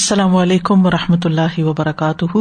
السلام 0.00 0.36
علیکم 0.36 0.86
و 0.86 0.90
رحمۃ 0.90 1.24
اللہ 1.24 1.58
وبرکاتہ۔ 1.58 2.38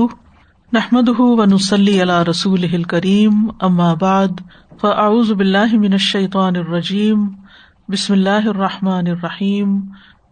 نحمد 0.74 1.10
ونسلی 1.20 2.02
علیہ 2.02 2.24
رسول 2.30 2.84
کریم 2.84 3.48
بعد، 3.94 4.28
فاعوذ 4.82 5.32
باللہ 5.32 5.74
من 5.74 5.92
الشیطان 5.92 6.56
الرجیم، 6.56 7.28
بسم 7.88 8.14
اللہ 8.14 8.30
الرحمٰن 8.30 9.08
الرحیم۔ 9.08 9.80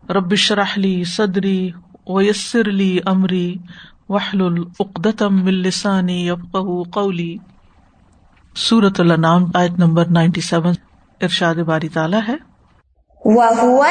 ربش 0.10 0.52
رحلی 0.52 1.04
صدری 1.04 1.72
ویسر 2.08 2.70
علی 2.70 3.00
عمری 3.06 3.56
وحل 4.10 4.42
العقدم 4.42 5.46
السانی 5.46 6.30
قولی۔ 6.92 7.38
صورت 8.56 9.00
النام 9.00 9.46
آیت 9.54 9.80
نمبر 9.80 10.06
نائنٹی 10.06 10.42
سیون، 10.42 10.74
ارشاد 11.22 11.56
باری 11.56 11.90
تعالیٰ 11.90 12.22
ہے۔ 12.28 12.36
وَهُوَ 13.26 13.86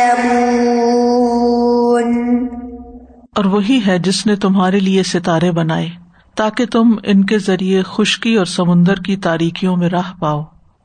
اور 3.35 3.45
وہی 3.45 3.79
ہے 3.87 3.99
جس 3.99 4.25
نے 4.25 4.35
تمہارے 4.35 4.79
لیے 4.79 5.03
ستارے 5.03 5.51
بنائے، 5.51 5.89
تاکہ 6.35 6.65
تم 6.65 6.95
ان 7.03 7.25
کے 7.25 7.37
ذریعے 7.37 7.81
خشکی 7.85 8.35
اور 8.35 8.45
سمندر 8.45 8.95
کی 8.95 9.15
تاریکیوں 9.15 9.77
میں 9.77 9.89
راہ 9.89 10.13
پاؤ۔ 10.19 10.43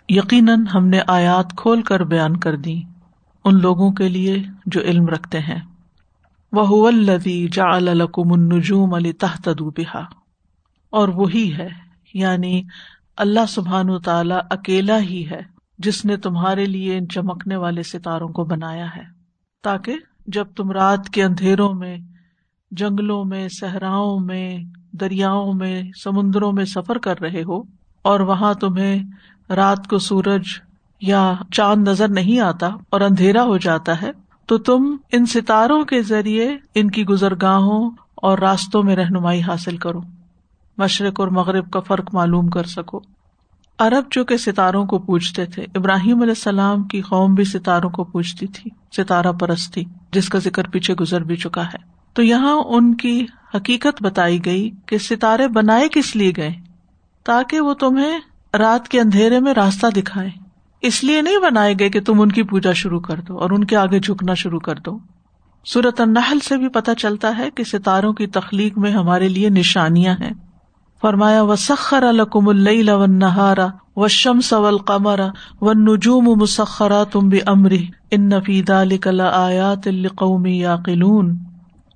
یقیناً 0.09 0.67
ہم 0.75 0.89
نے 0.89 1.01
آیات 1.06 1.56
کھول 1.56 1.83
کر 1.83 2.01
بیان 2.01 2.37
کر 2.37 2.56
دی 2.56 2.83
ان 3.45 3.61
لوگوں 3.61 3.92
کے 3.92 4.09
لیے 4.09 4.42
جو 4.67 4.80
علم 4.80 5.09
رکھتے 5.09 5.39
ہیں۔ 5.39 5.75
وہ 6.56 6.87
الدی 6.88 7.48
جا 7.48 7.70
النجوم 7.70 8.95
علی 8.95 9.12
تحت 9.12 9.48
بہا 9.48 10.05
اور 10.91 11.08
وہی 11.08 11.55
ہے 11.55 11.69
یعنی 12.14 12.62
اللہ 13.17 13.47
سبحان 13.48 13.98
تعالیٰ 13.98 14.39
اکیلا 14.50 14.98
ہی 14.98 15.30
ہے، 15.30 15.41
جس 15.78 16.05
نے 16.05 16.17
تمہارے 16.17 16.67
لیے 16.67 16.98
ان 16.98 17.08
چمکنے 17.08 17.56
والے 17.56 17.83
ستاروں 17.83 18.28
کو 18.28 18.45
بنایا 18.45 18.86
ہے۔ 18.97 19.03
تاکہ 19.62 19.95
جب 20.27 20.47
تم 20.56 20.70
رات 20.70 21.08
کے 21.08 21.25
اندھیروں 21.25 21.75
میں، 21.75 21.97
جنگلوں 22.70 23.25
میں، 23.25 23.48
صحراؤں 23.48 24.20
میں، 24.20 24.58
دریاؤں 24.92 25.55
میں، 25.55 25.83
سمندروں 26.05 26.52
میں 26.52 26.64
سفر 26.64 26.98
کر 26.98 27.20
رہے 27.20 27.42
ہو، 27.42 27.62
اور 28.02 28.20
وہاں 28.20 28.55
تمہیں 28.55 29.02
رات 29.50 29.89
کو 29.89 29.98
سورج 29.98 30.42
یا 31.00 31.33
چاند 31.52 31.89
نظر 31.89 32.08
نہیں 32.08 32.41
آتا 32.41 32.67
اور 32.91 33.00
اندھیرا 33.00 33.45
ہو 33.45 33.56
جاتا 33.56 34.02
ہے 34.02 34.11
تو 34.47 34.58
تم 34.58 34.97
ان 35.12 35.27
ستاروں 35.27 35.84
کے 35.84 36.02
ذریعے 36.02 36.56
ان 36.75 36.91
کی 36.91 37.05
گزرگاہوں 37.05 37.91
اور 38.14 38.39
راستوں 38.39 38.83
میں 38.83 38.97
رہنمائی 38.97 39.42
حاصل 39.42 39.77
کرو۔ 39.77 40.00
مشرق 40.78 41.20
اور 41.20 41.28
مغرب 41.28 41.70
کا 41.70 41.80
فرق 41.80 42.14
معلوم 42.14 42.48
کر 42.48 42.64
سکو۔ 42.64 43.00
عرب 43.78 44.05
جو 44.11 44.24
کہ 44.24 44.36
ستاروں 44.36 44.86
کو 44.86 44.98
پوچھتے 44.98 45.44
تھے، 45.44 45.67
ابراہیم 45.74 46.17
علیہ 46.17 46.30
السلام 46.30 46.83
کی 46.83 47.00
قوم 47.00 47.34
بھی 47.34 47.44
ستاروں 47.44 47.91
کو 47.91 48.05
پوچھتی 48.05 48.47
تھی، 48.47 48.70
ستارہ 48.97 49.33
پرست 49.33 49.72
تھی، 49.72 49.84
جس 50.12 50.28
کا 50.28 50.39
ذکر 50.39 50.69
پیچھے 50.69 50.94
گزر 50.94 51.24
بھی 51.24 51.36
چکا 51.36 51.67
ہے۔ 51.67 51.77
تو 52.12 52.22
یہاں 52.22 52.56
ان 52.56 52.94
کی 52.94 53.27
حقیقت 53.55 54.02
بتائی 54.02 54.44
گئی 54.44 54.70
کہ 54.86 54.98
ستارے 54.98 55.48
بنائے 55.48 55.89
کس 55.92 56.17
لیے 56.17 56.33
گئے؟ 56.36 56.50
تاکہ 57.24 57.61
وہ 57.61 57.74
تمہیں 57.74 58.19
رات 58.58 58.89
کے 58.89 59.00
اندھیرے 59.00 59.41
میں 59.41 59.55
راستہ 59.55 59.86
دکھائے 59.86 60.45
اس 60.82 61.05
لیے 61.05 61.22
نہیں 61.22 61.38
بنائے 61.38 61.74
گئے 61.78 61.88
کہ 61.88 62.00
تم 62.00 62.20
ان 62.20 62.32
کی 62.32 62.42
پوجا 62.42 62.72
شروع 62.72 63.00
کر 63.00 63.20
دو 63.20 63.38
اور 63.38 63.50
ان 63.50 63.64
کے 63.64 63.77
آگے 63.77 64.00
جھکنا 64.00 64.34
شروع 64.34 64.60
کر 64.60 64.74
دو۔ 64.74 64.98
سورت 65.64 66.00
النحل 66.00 66.38
سے 66.41 66.56
بھی 66.56 66.68
پتہ 66.68 66.91
چلتا 66.98 67.38
ہے 67.38 67.50
کہ 67.50 67.64
ستاروں 67.64 68.12
کی 68.12 68.27
تخلیق 68.27 68.78
میں 68.78 68.91
ہمارے 68.91 69.28
لیے 69.28 69.48
نشانیاں 69.48 70.14
ہیں۔ 70.20 70.33
فرمایا 71.00 71.42
و 71.42 71.56
سخر 71.56 72.02
الکم 72.02 72.48
اللہ 72.48 72.92
و 72.92 73.06
نہارا 73.06 73.66
و 73.96 74.08
شم 74.08 74.41
سول 74.41 74.78
قمر 74.78 75.20
و 75.61 75.73
نجوم 75.73 76.24
مسخرا 76.24 77.05
تم 77.05 77.28
بھی 77.28 77.40
امری 77.46 77.86
ان 78.11 78.28
نفید 78.28 78.70
آیات 78.70 79.86
القومی 79.86 80.58
یا 80.58 80.77
قلون 80.77 81.39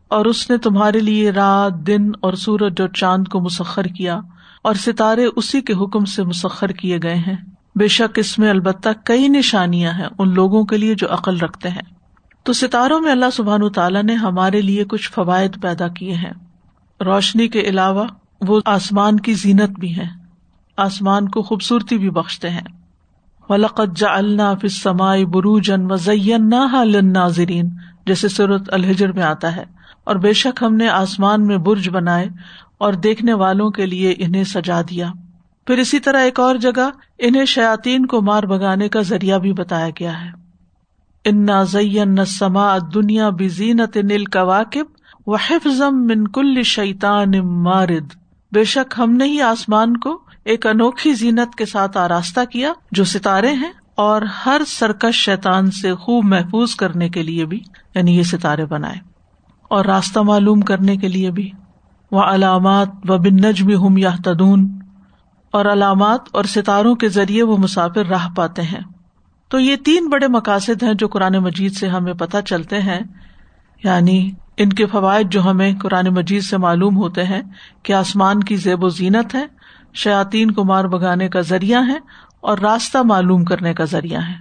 اور 0.08 0.24
اس 0.24 0.50
نے 0.50 0.58
تمہارے 0.58 0.98
لیے 0.98 1.30
رات، 1.30 1.86
دن 1.86 2.10
اور 2.20 2.32
سورج 2.32 2.80
اور 2.80 2.88
چاند 2.88 3.28
کو 3.28 3.40
مسخر 3.40 3.84
کیا 3.84 4.20
اور 4.62 4.74
ستارے 4.74 5.26
اسی 5.36 5.60
کے 5.60 5.72
حکم 5.72 6.04
سے 6.04 6.22
مسخر 6.22 6.68
کیے 6.68 6.98
گئے 7.02 7.14
ہیں۔ 7.14 7.49
بے 7.74 7.88
شک 7.88 8.18
اس 8.18 8.38
میں 8.38 8.50
البتہ 8.50 8.88
کئی 9.04 9.28
نشانیاں 9.28 9.92
ہیں 9.92 10.08
ان 10.18 10.34
لوگوں 10.34 10.64
کے 10.64 10.76
لیے 10.76 10.94
جو 10.94 11.06
عقل 11.10 11.38
رکھتے 11.38 11.68
ہیں۔ 11.68 11.82
تو 12.42 12.52
ستاروں 12.52 13.00
میں 13.00 13.12
اللہ 13.12 13.30
سبحان 13.32 13.72
تعالیٰ 13.72 14.02
نے 14.02 14.14
ہمارے 14.14 14.60
لیے 14.60 14.84
کچھ 14.84 15.10
فوائد 15.10 15.62
پیدا 15.62 15.88
کیے 15.88 16.14
ہیں۔ 16.14 16.32
روشنی 17.04 17.48
کے 17.48 17.60
علاوہ 17.60 18.04
وہ 18.40 18.60
آسمان 18.64 19.20
کی 19.20 19.32
زینت 19.32 19.70
بھی 19.70 19.96
ہے 19.96 20.04
آسمان 20.76 21.28
کو 21.28 21.42
خوبصورتی 21.42 21.98
بھی 21.98 22.10
بخشتے 22.10 22.50
ہیں۔ 22.50 22.60
ولقت 23.48 23.96
جا 23.96 24.16
اللہ 24.16 24.66
سمائی 24.70 25.24
بروجن 25.24 25.92
وزین 25.92 26.50
ناظرین 27.12 27.70
جیسے 28.06 28.28
صورت 28.28 28.62
الحجر 28.72 29.12
میں 29.12 29.22
آتا 29.22 29.56
ہے۔ 29.56 29.64
اور 30.04 30.16
بے 30.16 30.32
شک 30.32 30.62
ہم 30.62 30.74
نے 30.74 30.88
آسمان 30.88 31.46
میں 31.46 31.56
برج 31.56 31.88
بنائے 31.88 32.28
اور 32.78 32.92
دیکھنے 32.92 33.32
والوں 33.32 33.70
کے 33.70 33.86
لیے 33.86 34.14
انہیں 34.18 34.44
سجا 34.44 34.80
دیا۔ 34.82 35.12
پھر 35.66 35.78
اسی 35.78 35.98
طرح 35.98 36.20
ایک 36.20 36.40
اور 36.40 36.56
جگہ 36.56 36.90
انہیں 37.18 37.44
شیاتین 37.44 38.06
کو 38.06 38.22
مار 38.22 38.42
بگانے 38.42 38.88
کا 38.88 39.00
ذریعہ 39.00 39.38
بھی 39.38 39.52
بتایا 39.52 39.88
گیا 39.88 40.24
ہے۔ 40.24 40.30
ان 41.24 41.46
نہ 42.06 42.24
سما 42.26 42.78
دنیا 42.94 43.30
بزینت 43.30 43.96
نل 43.96 44.24
کواقب 44.24 44.84
و 45.26 45.34
حفظم 45.34 46.06
من 46.06 46.28
کل 46.28 46.62
شیطان 46.62 47.32
مارد۔ 47.62 48.14
بے 48.52 48.64
شک 48.64 48.94
ہم 48.98 49.12
نے 49.12 49.24
ہی 49.24 49.40
آسمان 49.40 49.96
کو 49.96 50.22
ایک 50.44 50.66
انوکھی 50.66 51.14
زینت 51.14 51.54
کے 51.54 51.66
ساتھ 51.66 51.98
آراستہ 51.98 52.40
کیا 52.50 52.72
جو 52.92 53.04
ستارے 53.04 53.52
ہیں 53.52 53.72
اور 53.94 54.22
ہر 54.22 54.62
سرکش 54.66 55.14
شیتان 55.14 55.70
سے 55.70 55.94
خوب 55.94 56.24
محفوظ 56.24 56.74
کرنے 56.74 57.08
کے 57.08 57.22
لیے 57.22 57.44
بھی 57.44 57.60
یعنی 57.94 58.16
یہ 58.18 58.22
ستارے 58.22 58.64
بنائے۔ 58.64 58.96
اور 59.62 59.84
راستہ 59.84 60.20
معلوم 60.20 60.60
کرنے 60.60 60.96
کے 60.96 61.08
لیے 61.08 61.30
بھی۔ 61.30 61.50
وہ 62.10 62.20
علامات 62.20 62.88
و 63.08 63.18
بن 63.18 63.36
نجم 63.36 63.86
ہم 63.86 63.96
یا 63.96 64.10
تدون 64.24 64.79
اور 65.50 65.64
علامات 65.64 66.20
اور 66.32 66.44
ستاروں 66.44 66.94
کے 66.94 67.08
ذریعے 67.08 67.42
وہ 67.42 67.56
مسافر 67.56 68.06
راہ 68.06 68.28
پاتے 68.36 68.62
ہیں۔ 68.62 68.80
تو 69.48 69.60
یہ 69.60 69.76
تین 69.76 70.08
بڑے 70.08 70.28
مقاصد 70.28 70.82
ہیں 70.82 70.94
جو 70.94 71.08
قرآن 71.08 71.32
مجید 71.32 71.72
سے 71.72 71.88
ہمیں 71.88 72.12
پتہ 72.12 72.36
چلتے 72.46 72.80
ہیں۔ 72.80 73.00
یعنی 73.84 74.30
ان 74.56 74.68
کے 74.68 74.86
فوائد 74.86 75.30
جو 75.30 75.42
ہمیں 75.42 75.72
قرآن 75.82 76.06
مجید 76.06 76.42
سے 76.42 76.56
معلوم 76.56 76.96
ہوتے 76.96 77.24
ہیں 77.24 77.42
کہ 77.82 77.92
آسمان 77.92 78.40
کی 78.40 78.56
زیب 78.56 78.84
و 78.84 78.88
زینت 78.88 79.34
ہے 79.34 79.46
شاطین 79.94 80.50
کو 80.50 80.64
مار 80.64 80.84
بگانے 80.84 81.28
کا 81.28 81.40
ذریعہ 81.40 81.82
ہے 81.88 81.98
اور 82.40 82.58
راستہ 82.58 82.98
معلوم 82.98 83.44
کرنے 83.44 83.74
کا 83.74 83.84
ذریعہ 83.84 84.20
ہے۔ 84.20 84.34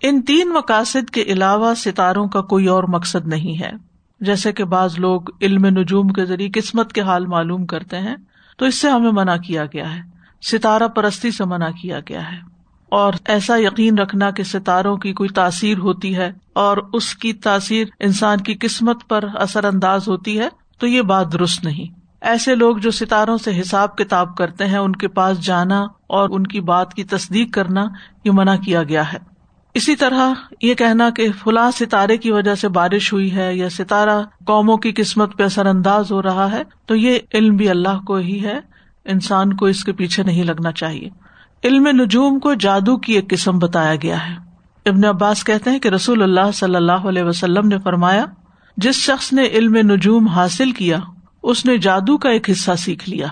ان 0.00 0.22
تین 0.22 0.48
مقاصد 0.48 1.10
کے 1.10 1.22
علاوہ 1.22 1.74
ستاروں 1.74 2.28
کا 2.28 2.40
کوئی 2.40 2.66
اور 2.66 2.84
مقصد 2.84 3.26
نہیں 3.26 3.62
ہے۔ 3.62 3.72
جیسے 4.20 4.52
کہ 4.52 4.64
بعض 4.64 4.98
لوگ 4.98 5.20
علم 5.42 5.66
نجوم 5.66 6.08
کے 6.08 6.24
ذریعے 6.24 6.60
قسمت 6.60 6.92
کے 6.92 7.00
حال 7.00 7.26
معلوم 7.26 7.66
کرتے 7.66 7.98
ہیں، 7.98 8.16
تو 8.58 8.66
اس 8.66 8.80
سے 8.80 8.90
ہمیں 8.90 9.12
منع 9.12 9.36
کیا 9.36 9.64
گیا 9.64 9.96
ہے۔ 9.96 10.13
ستارہ 10.50 10.88
پرستی 10.88 11.30
سے 11.30 11.44
منع 11.44 11.70
کیا 11.82 12.00
گیا 12.08 12.32
ہے۔ 12.32 12.54
اور 12.88 13.12
ایسا 13.24 13.56
یقین 13.56 13.98
رکھنا 13.98 14.30
کہ 14.30 14.42
ستاروں 14.42 14.96
کی 14.96 15.12
کوئی 15.12 15.28
تاثیر 15.28 15.78
ہوتی 15.78 16.16
ہے 16.16 16.32
اور 16.52 16.76
اس 16.92 17.14
کی 17.14 17.32
تاثیر 17.32 17.86
انسان 18.00 18.38
کی 18.38 18.54
قسمت 18.60 19.08
پر 19.08 19.24
اثر 19.34 19.64
انداز 19.64 20.08
ہوتی 20.08 20.38
ہے، 20.38 20.48
تو 20.78 20.86
یہ 20.86 21.02
بات 21.02 21.32
درست 21.32 21.64
نہیں۔ 21.64 22.00
ایسے 22.20 22.54
لوگ 22.54 22.76
جو 22.76 22.90
ستاروں 22.90 23.38
سے 23.38 23.60
حساب 23.60 23.96
کتاب 23.96 24.36
کرتے 24.36 24.66
ہیں، 24.66 24.78
ان 24.78 24.92
کے 24.92 25.08
پاس 25.08 25.40
جانا 25.40 25.86
اور 26.06 26.28
ان 26.30 26.46
کی 26.46 26.60
بات 26.60 26.94
کی 26.94 27.04
تصدیق 27.04 27.54
کرنا 27.54 27.84
یہ 28.24 28.30
منع 28.34 28.56
کیا 28.56 28.82
گیا 28.82 29.12
ہے۔ 29.12 29.18
اسی 29.74 29.96
طرح 29.96 30.32
یہ 30.62 30.74
کہنا 30.74 31.10
کہ 31.10 31.28
فلاں 31.32 31.70
ستارے 31.70 32.16
کی 32.16 32.30
وجہ 32.30 32.54
سے 32.54 32.68
بارش 32.68 33.12
ہوئی 33.12 33.36
ہے 33.36 33.56
یا 33.56 33.68
ستارہ 33.70 34.22
قوموں 34.44 34.76
کی 34.76 34.92
قسمت 34.96 35.38
پہ 35.38 35.42
اثر 35.42 35.66
انداز 35.66 36.12
ہو 36.12 36.22
رہا 36.22 36.52
ہے، 36.52 36.62
تو 36.86 36.96
یہ 36.96 37.18
علم 37.34 37.56
بھی 37.56 37.68
اللہ 37.68 38.04
کو 38.06 38.14
ہی 38.14 38.44
ہے۔ 38.44 38.73
انسان 39.04 39.56
کو 39.56 39.66
اس 39.66 39.84
کے 39.84 39.92
پیچھے 39.92 40.22
نہیں 40.22 40.44
لگنا 40.44 40.72
چاہیے۔ 40.72 41.10
علم 41.64 41.86
نجوم 41.86 42.38
کو 42.38 42.54
جادو 42.54 42.96
کی 42.96 43.12
ایک 43.12 43.30
قسم 43.30 43.58
بتایا 43.58 43.94
گیا 43.94 44.30
ہے۔ 44.30 44.34
ابن 44.86 45.04
عباس 45.04 45.44
کہتے 45.44 45.70
ہیں 45.70 45.78
کہ 45.78 45.88
رسول 45.88 46.22
اللہ 46.22 46.52
صلی 46.54 46.76
اللہ 46.76 46.92
علیہ 46.92 47.22
وسلم 47.22 47.68
نے 47.68 47.78
فرمایا، 47.78 48.26
جس 48.76 48.94
شخص 48.94 49.32
نے 49.32 49.46
علم 49.46 49.76
نجوم 49.76 50.26
حاصل 50.26 50.72
کیا، 50.72 50.98
اس 51.42 51.64
نے 51.64 51.78
جادو 51.78 52.18
کا 52.18 52.30
ایک 52.30 52.50
حصہ 52.50 52.70
سیکھ 52.78 53.10
لیا۔ 53.10 53.26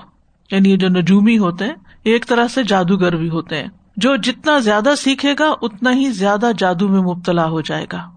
یعنی 0.51 0.77
جو 0.77 0.89
نجومی 0.89 1.39
ہوتے 1.39 1.65
ہیں 1.65 1.75
ایک 2.03 2.27
طرح 2.27 2.49
سے 2.49 2.63
جادوگر 2.63 3.17
بھی 3.17 3.29
ہوتے 3.29 3.57
ہیں۔ 3.57 3.69
جو 3.97 4.17
جتنا 4.17 4.59
زیادہ 4.59 4.91
سیکھے 4.99 5.35
گا، 5.39 5.55
اتنا 5.63 5.95
ہی 5.95 6.11
زیادہ 6.11 6.51
جادو 6.59 6.89
میں 6.89 7.01
مبتلا 7.01 7.47
ہو 7.47 7.61
جائے 7.61 7.87
گا۔ 7.93 8.11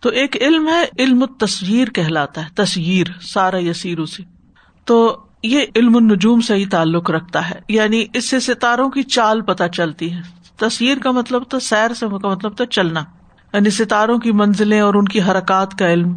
تو 0.00 0.08
ایک 0.08 0.36
علم 0.40 0.68
ہے، 0.68 0.84
علم 0.98 1.26
تصویر 1.26 1.88
کہلاتا 1.88 2.44
ہے، 2.44 2.46
تصویر، 2.54 3.06
سارا 3.22 3.58
یسیر 3.58 4.04
سے۔ 4.04 4.22
تو 4.84 5.20
یہ 5.42 5.60
علم 5.76 5.96
النجوم 5.96 6.40
سے 6.40 6.54
ہی 6.54 6.66
تعلق 6.66 7.10
رکھتا 7.10 7.50
ہے۔ 7.50 7.60
یعنی 7.68 8.04
اس 8.14 8.30
سے 8.30 8.40
ستاروں 8.40 8.90
کی 8.90 9.02
چال 9.02 9.40
پتہ 9.40 9.64
چلتی 9.72 10.12
ہے۔ 10.12 10.20
تصویر 10.56 10.98
کا 10.98 11.10
مطلب 11.10 11.42
تو 11.48 11.58
سیر 11.58 11.94
سے، 11.94 12.06
کا 12.22 12.28
مطلب 12.28 12.56
تو 12.56 12.64
چلنا۔ 12.64 13.04
یعنی 13.52 13.70
ستاروں 13.70 14.18
کی 14.18 14.32
منزلیں 14.32 14.80
اور 14.80 14.94
ان 14.94 15.04
کی 15.04 15.22
حرکات 15.22 15.74
کا 15.74 15.92
علم۔ 15.92 16.16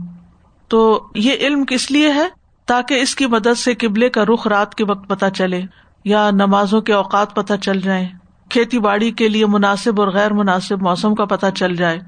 تو 0.68 1.08
یہ 1.16 1.32
علم 1.40 1.66
کس 1.66 1.92
لیے 1.92 2.12
ہے؟ 2.12 2.28
تاکہ 2.66 2.94
اس 2.94 3.16
کی 3.16 3.26
مدد 3.26 3.58
سے 3.58 3.74
قبلے 3.76 4.10
کا 4.10 4.24
رخ 4.26 4.48
رات 4.48 4.76
کے 4.76 4.86
وقت 4.86 5.10
پتہ 5.10 5.26
چلے 5.34 5.62
یا 6.06 6.30
نمازوں 6.32 6.82
کے 6.82 6.94
اوقات 6.94 7.36
پتہ 7.36 7.54
چل 7.62 7.82
جائیں۔ 7.82 8.08
کھیتی 8.50 8.80
باڑی 8.80 9.12
کے 9.12 9.30
لیے 9.30 9.46
مناسب 9.46 10.02
اور 10.02 10.08
غیر 10.08 10.34
مناسب 10.34 10.82
موسم 10.82 11.16
کا 11.16 11.26
پتہ 11.26 11.46
چل 11.56 11.76
جائے۔ 11.76 12.00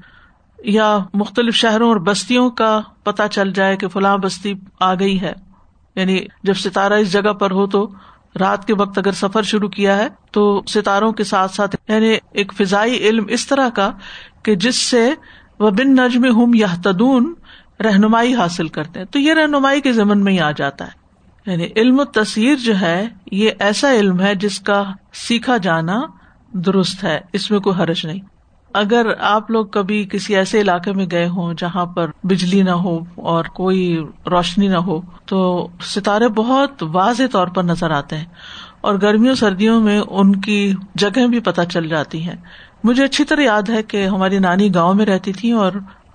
یا 0.64 0.98
مختلف 1.14 1.54
شہروں 1.54 1.88
اور 1.88 1.96
بستیوں 1.96 2.50
کا 2.50 2.80
پتہ 3.04 3.22
چل 3.30 3.52
جائے 3.52 3.76
کہ 3.76 3.88
فلاں 3.88 4.18
بستی 4.18 4.54
آ 4.80 4.94
گئی 4.94 5.20
ہے۔ 5.20 5.45
یعنی 5.96 6.20
جب 6.42 6.54
ستارہ 6.54 6.92
اس 6.92 7.12
جگہ 7.12 7.32
پر 7.32 7.50
ہو 7.50 7.66
تو 7.66 7.90
رات 8.40 8.66
کے 8.66 8.74
وقت 8.74 8.98
اگر 8.98 9.12
سفر 9.12 9.42
شروع 9.42 9.68
کیا 9.68 9.96
ہے 9.96 10.08
تو 10.30 10.62
ستاروں 10.68 11.12
کے 11.12 11.24
ساتھ 11.24 11.54
ساتھ 11.54 11.76
یعنی 11.88 12.16
ایک 12.32 12.52
فضائی 12.52 13.08
علم 13.08 13.24
اس 13.28 13.46
طرح 13.46 13.68
کا 13.68 13.90
کہ 14.42 14.54
جس 14.54 14.76
سے 14.76 15.10
وہ 15.58 15.70
بن 15.70 15.94
نجم 15.94 16.24
ہم 16.24 16.54
یا 16.54 16.66
تدون 16.84 17.34
رہنمائی 17.84 18.34
حاصل 18.34 18.68
کرتے 18.68 18.98
ہیں۔ 19.00 19.06
تو 19.06 19.18
یہ 19.18 19.34
رہنمائی 19.34 19.80
کے 19.80 19.92
ضمن 19.92 20.24
میں 20.24 20.32
ہی 20.32 20.40
آ 20.40 20.50
جاتا 20.50 20.86
ہے۔ 20.86 21.06
یعنی 21.50 21.68
علم 21.76 22.00
و 22.00 22.04
تصویر 22.04 22.56
جو 22.56 22.80
ہے، 22.80 23.08
یہ 23.32 23.50
ایسا 23.58 23.94
علم 23.94 24.20
ہے 24.20 24.34
جس 24.34 24.60
کا 24.60 24.84
سیکھا 25.12 25.56
جانا 25.56 26.00
درست 26.52 27.04
ہے، 27.04 27.20
اس 27.32 27.50
میں 27.50 27.60
کوئی 27.60 27.82
حرج 27.82 28.06
نہیں۔ 28.06 28.20
اگر 28.76 29.06
آپ 29.20 29.50
لوگ 29.50 29.66
کبھی 29.66 30.04
کسی 30.04 30.36
ایسے 30.36 30.60
علاقے 30.60 30.92
میں 30.92 31.06
گئے 31.10 31.28
ہوں 31.28 31.54
جہاں 31.58 31.86
پر 31.86 32.10
بجلی 32.24 32.62
نہ 32.62 32.70
ہو 32.70 32.98
اور 33.14 33.44
کوئی 33.44 33.98
روشنی 34.30 34.68
نہ 34.68 34.76
ہو، 34.76 35.00
تو 35.26 35.68
ستارے 35.80 36.28
بہت 36.28 36.82
واضح 36.82 37.22
طور 37.32 37.46
پر 37.46 37.62
نظر 37.62 37.90
آتے 37.90 38.16
ہیں 38.16 38.24
اور 38.80 38.94
گرمیوں، 39.02 39.34
سردیوں 39.34 39.80
میں 39.80 40.00
ان 40.10 40.36
کی 40.36 40.74
جگہ 40.94 41.26
بھی 41.26 41.40
پتہ 41.40 41.60
چل 41.70 41.88
جاتی 41.88 42.22
ہیں۔ 42.22 42.36
مجھے 42.84 43.04
اچھی 43.04 43.24
طرح 43.24 43.40
یاد 43.40 43.68
ہے 43.68 43.82
کہ 43.82 44.06
ہماری 44.06 44.38
نانی 44.38 44.74
گاؤں 44.74 44.94
میں 44.94 45.06
رہتی 45.06 45.32
تھی 45.32 45.50
اور 45.52 45.72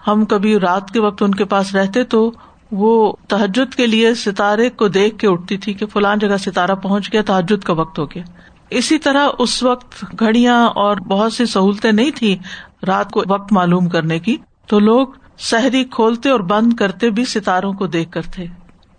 ہم 0.08 0.26
کبھی 0.26 0.60
رات 0.60 0.92
کے 0.92 1.00
وقت 1.00 1.24
ان 1.24 1.36
کے 1.36 1.46
پاس 1.46 1.76
رہتے 1.76 2.04
تو 2.04 2.32
وہ 2.72 3.14
تحجد 3.28 3.76
کے 3.76 3.88
لیے 3.88 4.14
ستارے 4.14 4.70
کو 4.70 4.88
دیکھ 4.88 5.18
کے 5.18 5.28
اٹھتی 5.28 5.58
تھی 5.58 5.74
کہ 5.74 5.86
فلان 5.86 6.20
جگہ 6.20 6.38
ستارہ 6.38 6.76
پہنچ 6.76 7.14
گیا 7.14 7.22
تحجد 7.22 7.64
کا 7.64 7.74
وقت 7.74 8.00
ہو 8.00 8.06
گیا۔ 8.06 8.24
اسی 8.72 9.00
طرح 9.00 9.28
اس 9.40 9.64
وقت 9.64 10.06
گھڑیاں 10.20 10.68
اور 10.68 10.98
بہت 10.98 11.34
سی 11.34 11.46
سہولتیں 11.46 11.92
نہیں 11.92 12.12
تھی 12.12 12.38
رات 12.88 13.12
کو 13.12 13.24
وقت 13.28 13.54
معلوم 13.54 13.90
کرنے 13.90 14.20
کی، 14.20 14.38
تو 14.68 14.80
لوگ 14.80 15.08
سحری 15.38 15.84
کھولتے 15.84 16.30
اور 16.30 16.40
بند 16.40 16.74
کرتے 16.74 17.10
بھی 17.10 17.26
ستاروں 17.26 17.74
کو 17.74 17.88
دیکھ 17.88 18.12
کر 18.12 18.22
تھے 18.22 18.46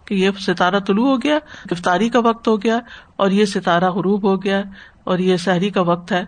کہ 0.05 0.15
یہ 0.15 0.31
ستارہ 0.41 0.81
طلوع 0.81 1.07
ہو 1.09 1.17
گیا 1.17 1.37
افطاری 1.71 2.09
کا 2.09 2.19
وقت 2.19 2.49
ہو 2.49 2.63
گیا 2.63 2.79
اور 3.17 3.31
یہ 3.31 3.45
ستارہ 3.45 3.91
غروب 3.91 4.31
ہو 4.31 4.43
گیا 4.43 4.63
اور 5.05 5.19
یہ 5.19 5.37
سحری 5.37 5.71
کا 5.71 5.81
وقت 5.81 6.13
ہے۔ 6.13 6.25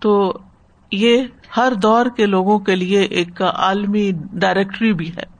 تو 0.00 0.38
یہ 0.92 1.22
ہر 1.56 1.72
دور 1.82 2.06
کے 2.16 2.26
لوگوں 2.26 2.58
کے 2.58 2.76
لیے 2.76 3.00
ایک 3.00 3.42
عالمی 3.42 4.12
ڈائریکٹری 4.32 4.92
بھی 4.92 5.10
ہے۔ 5.16 5.38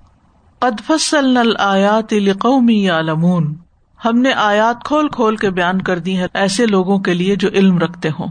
ادفصل 0.61 1.57
آیات 1.59 2.15
قومی 2.39 2.89
عالمون 2.89 3.55
ہم 4.05 4.19
نے 4.19 4.33
آیات 4.33 4.85
کھول 4.85 5.09
کھول 5.09 5.37
کے 5.37 5.51
بیان 5.51 5.83
کر 5.83 5.99
دی 5.99 6.19
ہے 6.19 6.27
ایسے 6.35 6.67
لوگوں 6.67 6.99
کے 6.99 7.15
لیے 7.15 7.37
جو 7.37 7.49
علم 7.49 7.79
رکھتے 7.79 8.09
ہوں۔ 8.09 8.27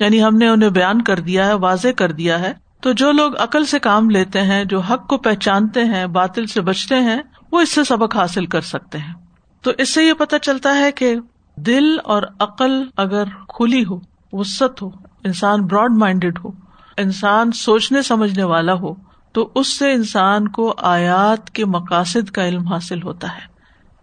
یعنی 0.00 0.22
ہم 0.22 0.36
نے 0.36 0.48
انہیں 0.48 0.70
بیان 0.70 1.02
کر 1.02 1.20
دیا 1.20 1.46
ہے، 1.46 1.54
واضح 1.54 1.88
کر 1.96 2.12
دیا 2.12 2.40
ہے۔ 2.40 2.52
تو 2.80 2.92
جو 2.92 3.12
لوگ 3.12 3.32
عقل 3.38 3.64
سے 3.64 3.78
کام 3.78 4.10
لیتے 4.10 4.42
ہیں، 4.42 4.64
جو 4.64 4.80
حق 4.80 5.08
کو 5.08 5.18
پہچانتے 5.18 5.84
ہیں، 5.84 6.06
باطل 6.06 6.46
سے 6.46 6.60
بچتے 6.60 6.94
ہیں، 6.94 7.18
وہ 7.52 7.60
اس 7.60 7.68
سے 7.68 7.84
سبق 7.84 8.16
حاصل 8.16 8.46
کر 8.46 8.60
سکتے 8.60 8.98
ہیں۔ 8.98 9.14
تو 9.62 9.70
اس 9.78 9.94
سے 9.94 10.04
یہ 10.04 10.12
پتا 10.12 10.38
چلتا 10.38 10.78
ہے 10.78 10.92
کہ 10.92 11.16
دل 11.56 11.96
اور 12.04 12.22
عقل 12.38 12.82
اگر 12.96 13.24
کھلی 13.48 13.84
ہو 13.84 14.00
وسط 14.32 14.82
ہو، 14.82 14.90
انسان 15.24 15.66
براڈ 15.66 15.90
مائنڈیڈ 15.92 16.38
ہو، 16.44 16.50
انسان 16.96 17.52
سوچنے 17.52 18.02
سمجھنے 18.02 18.44
والا 18.44 18.72
ہو، 18.72 18.94
تو 19.32 19.50
اس 19.54 19.78
سے 19.78 19.92
انسان 19.92 20.48
کو 20.48 20.74
آیات 20.78 21.50
کے 21.50 21.64
مقاصد 21.64 22.30
کا 22.30 22.48
علم 22.48 22.66
حاصل 22.66 23.02
ہوتا 23.02 23.28
ہے۔ 23.28 23.59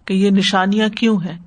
کہ 0.08 0.14
یہ 0.14 0.30
نشانیاں 0.30 0.90
کیوں 0.90 1.18
ہیں؟ 1.18 1.38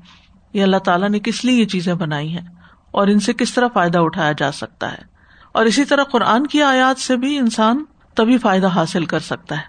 یہ 0.52 0.62
اللہ 0.62 0.76
تعالیٰ 0.76 1.08
نے 1.08 1.18
کس 1.18 1.44
لیے 1.44 1.60
یہ 1.60 1.64
چیزیں 1.64 1.94
بنائی 1.94 2.32
ہیں؟ 2.32 2.46
اور 2.90 3.06
ان 3.06 3.20
سے 3.20 3.32
کس 3.32 3.54
طرح 3.54 3.68
فائدہ 3.74 3.98
اٹھایا 3.98 4.32
جا 4.32 4.52
سکتا 4.52 4.92
ہے؟ 4.92 4.98
اور 5.52 5.66
اسی 5.66 5.84
طرح 5.84 6.04
قرآن 6.04 6.46
کی 6.46 6.62
آیات 6.62 7.00
سے 7.00 7.16
بھی 7.16 7.38
انسان 7.38 7.84
تبھی 8.14 8.38
فائدہ 8.38 8.66
حاصل 8.66 9.04
کر 9.04 9.20
سکتا 9.20 9.56
ہے۔ 9.56 9.62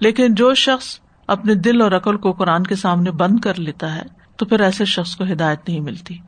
لیکن 0.00 0.34
جو 0.34 0.54
شخص 0.54 0.98
اپنے 1.26 1.54
دل 1.54 1.80
اور 1.80 1.92
عقل 1.92 2.16
کو 2.16 2.32
قرآن 2.32 2.64
کے 2.64 2.76
سامنے 2.76 3.10
بند 3.10 3.40
کر 3.40 3.54
لیتا 3.54 3.94
ہے، 3.94 4.02
تو 4.36 4.46
پھر 4.46 4.60
ایسے 4.60 4.84
شخص 4.84 5.16
کو 5.16 5.24
ہدایت 5.24 5.68
نہیں 5.68 5.80
ملتی۔ 5.80 6.18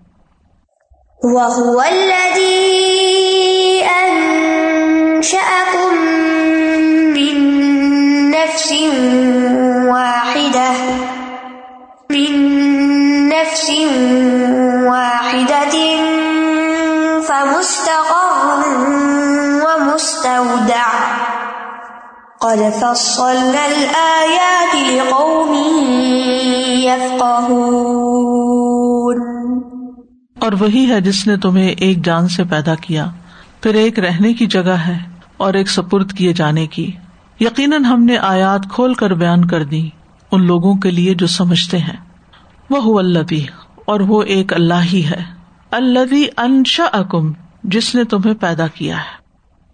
اور 30.40 30.52
وہی 30.52 30.90
ہے 30.90 31.00
جس 31.00 31.26
نے 31.26 31.36
تمہیں 31.36 31.68
ایک 31.68 32.04
جان 32.04 32.28
سے 32.28 32.44
پیدا 32.44 32.74
کیا، 32.74 33.06
پھر 33.62 33.74
ایک 33.74 33.98
رہنے 33.98 34.32
کی 34.32 34.46
جگہ 34.46 34.76
ہے 34.86 34.98
اور 35.36 35.54
ایک 35.54 35.70
سپرد 35.70 36.12
کیے 36.12 36.32
جانے 36.32 36.66
کی۔ 36.66 36.90
یقیناً 37.40 37.84
ہم 37.84 38.04
نے 38.04 38.18
آیات 38.18 38.60
کھول 38.74 38.94
کر 38.94 39.14
بیان 39.14 39.44
کر 39.44 39.64
دی 39.64 39.88
ان 40.32 40.46
لوگوں 40.46 40.74
کے 40.74 40.90
لیے 40.90 41.14
جو 41.14 41.26
سمجھتے 41.26 41.78
ہیں۔ 41.78 41.96
وہ 42.70 42.98
اللہ 42.98 43.34
اور 43.86 44.00
وہ 44.00 44.22
ایک 44.22 44.52
اللہ 44.52 44.82
ہی 44.92 45.04
ہے۔ 45.04 45.22
اللہ 45.70 46.40
انشا 46.40 46.84
اکم 46.92 47.32
جس 47.64 47.94
نے 47.94 48.04
تمہیں 48.04 48.34
پیدا 48.34 48.66
کیا 48.66 48.96
ہے۔ 48.96 49.24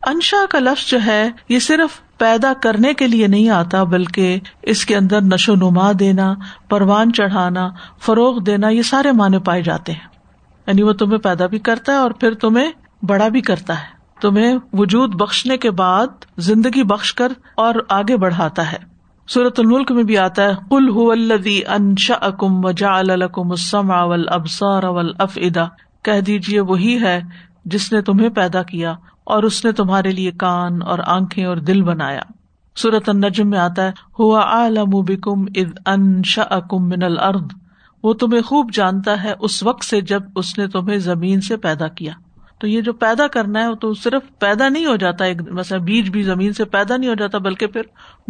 انشا 0.07 0.37
کا 0.51 0.59
لفظ 0.59 0.91
جو 0.91 0.99
ہے، 1.07 1.31
یہ 1.49 1.59
صرف 1.59 2.01
پیدا 2.21 2.53
کرنے 2.63 2.95
کے 2.95 3.07
لیے 3.07 3.27
نہیں 3.27 3.49
آتا، 3.49 3.85
بلکہ 3.85 4.41
اس 4.63 4.85
کے 4.85 4.97
اندر 4.97 5.21
نشو 5.21 5.55
نما 5.55 5.93
دینا، 5.99 6.35
پروان 6.69 7.13
چڑھانا، 7.13 7.69
فروغ 8.01 8.41
دینا، 8.41 8.69
یہ 8.69 8.83
سارے 8.83 9.13
معنی 9.13 9.39
پائے 9.39 9.63
جاتے 9.63 9.93
ہیں۔ 9.93 10.09
یعنی 10.67 10.83
وہ 10.83 10.93
تمہیں 10.93 11.19
پیدا 11.19 11.47
بھی 11.47 11.59
کرتا 11.59 11.93
ہے 11.93 11.97
اور 11.97 12.11
پھر 12.11 12.35
تمہیں 12.35 12.71
بڑا 13.03 13.29
بھی 13.29 13.41
کرتا 13.41 13.75
ہے۔ 13.75 14.01
تمہیں 14.21 14.59
وجود 14.73 15.15
بخشنے 15.15 15.57
کے 15.57 15.71
بعد 15.71 16.07
زندگی 16.39 16.83
بخش 16.83 17.15
کر 17.15 17.33
اور 17.55 17.75
آگے 17.89 18.17
بڑھاتا 18.17 18.73
ہے۔ 18.73 18.79
سورت 19.29 19.61
الملک 19.61 19.93
میں 19.93 20.03
بھی 20.03 20.19
آتا 20.19 20.43
ہے 20.45 20.53
کل 20.71 20.89
الدی 21.11 21.61
انشا 21.69 22.15
اکم 22.15 22.65
وجا 22.65 22.99
الکم 22.99 23.53
اسم 23.53 23.91
اول 23.91 24.25
ابسار 24.29 24.83
اول 24.83 25.13
اف 25.19 25.39
ادا 25.43 25.65
کہہ 26.03 26.21
دیجیے 26.21 26.61
وہی 26.61 27.03
ہے 27.03 27.23
جس 27.65 27.93
نے 27.93 28.03
تمہیں 28.03 28.29
پیدا 28.29 28.63
کیا۔ 28.63 28.95
اور 29.31 29.43
اس 29.43 29.65
نے 29.65 29.73
تمہارے 29.73 30.11
لیے 30.11 30.31
کان 30.31 30.83
اور 30.83 30.99
آنکھیں 31.07 31.45
اور 31.45 31.57
دل 31.57 31.83
بنایا۔ 31.83 32.21
سورت 32.77 33.09
النجم 33.09 33.51
میں 33.51 33.59
آتا 33.59 33.85
ہے، 33.85 33.93
ہوا 34.19 34.41
عالم 34.41 34.91
بکم 34.91 35.45
اد 35.55 35.79
انشا 35.87 36.43
اکم 36.43 36.89
من 36.89 37.03
الارض 37.03 37.45
وہ 38.03 38.13
تمہیں 38.13 38.43
خوب 38.43 38.73
جانتا 38.73 39.23
ہے 39.23 39.33
اس 39.41 39.63
وقت 39.63 39.85
سے 39.85 40.01
جب 40.01 40.23
اس 40.37 40.59
نے 40.59 40.69
تمہیں 40.69 40.99
زمین 40.99 41.41
سے 41.41 41.57
پیدا 41.57 41.89
کیا۔ 41.89 42.13
تو 42.59 42.67
یہ 42.67 42.81
جو 42.81 42.93
پیدا 42.93 43.27
کرنا 43.27 43.61
ہے 43.61 43.75
تو 43.75 43.95
صرف 43.95 44.39
پیدا 44.39 44.69
نہیں 44.69 44.87
ہو 44.87 44.97
جاتا، 44.97 45.25
ایک 45.25 45.43
مثلا 45.51 45.79
بیج 45.79 46.11
بھی 46.11 46.23
زمین 46.23 46.53
سے 46.53 46.65
پیدا 46.65 46.97
نہیں 46.97 47.11
ہو 47.11 47.15
جاتا، 47.15 47.39
بلکہ 47.39 47.67
پھر 47.67 47.83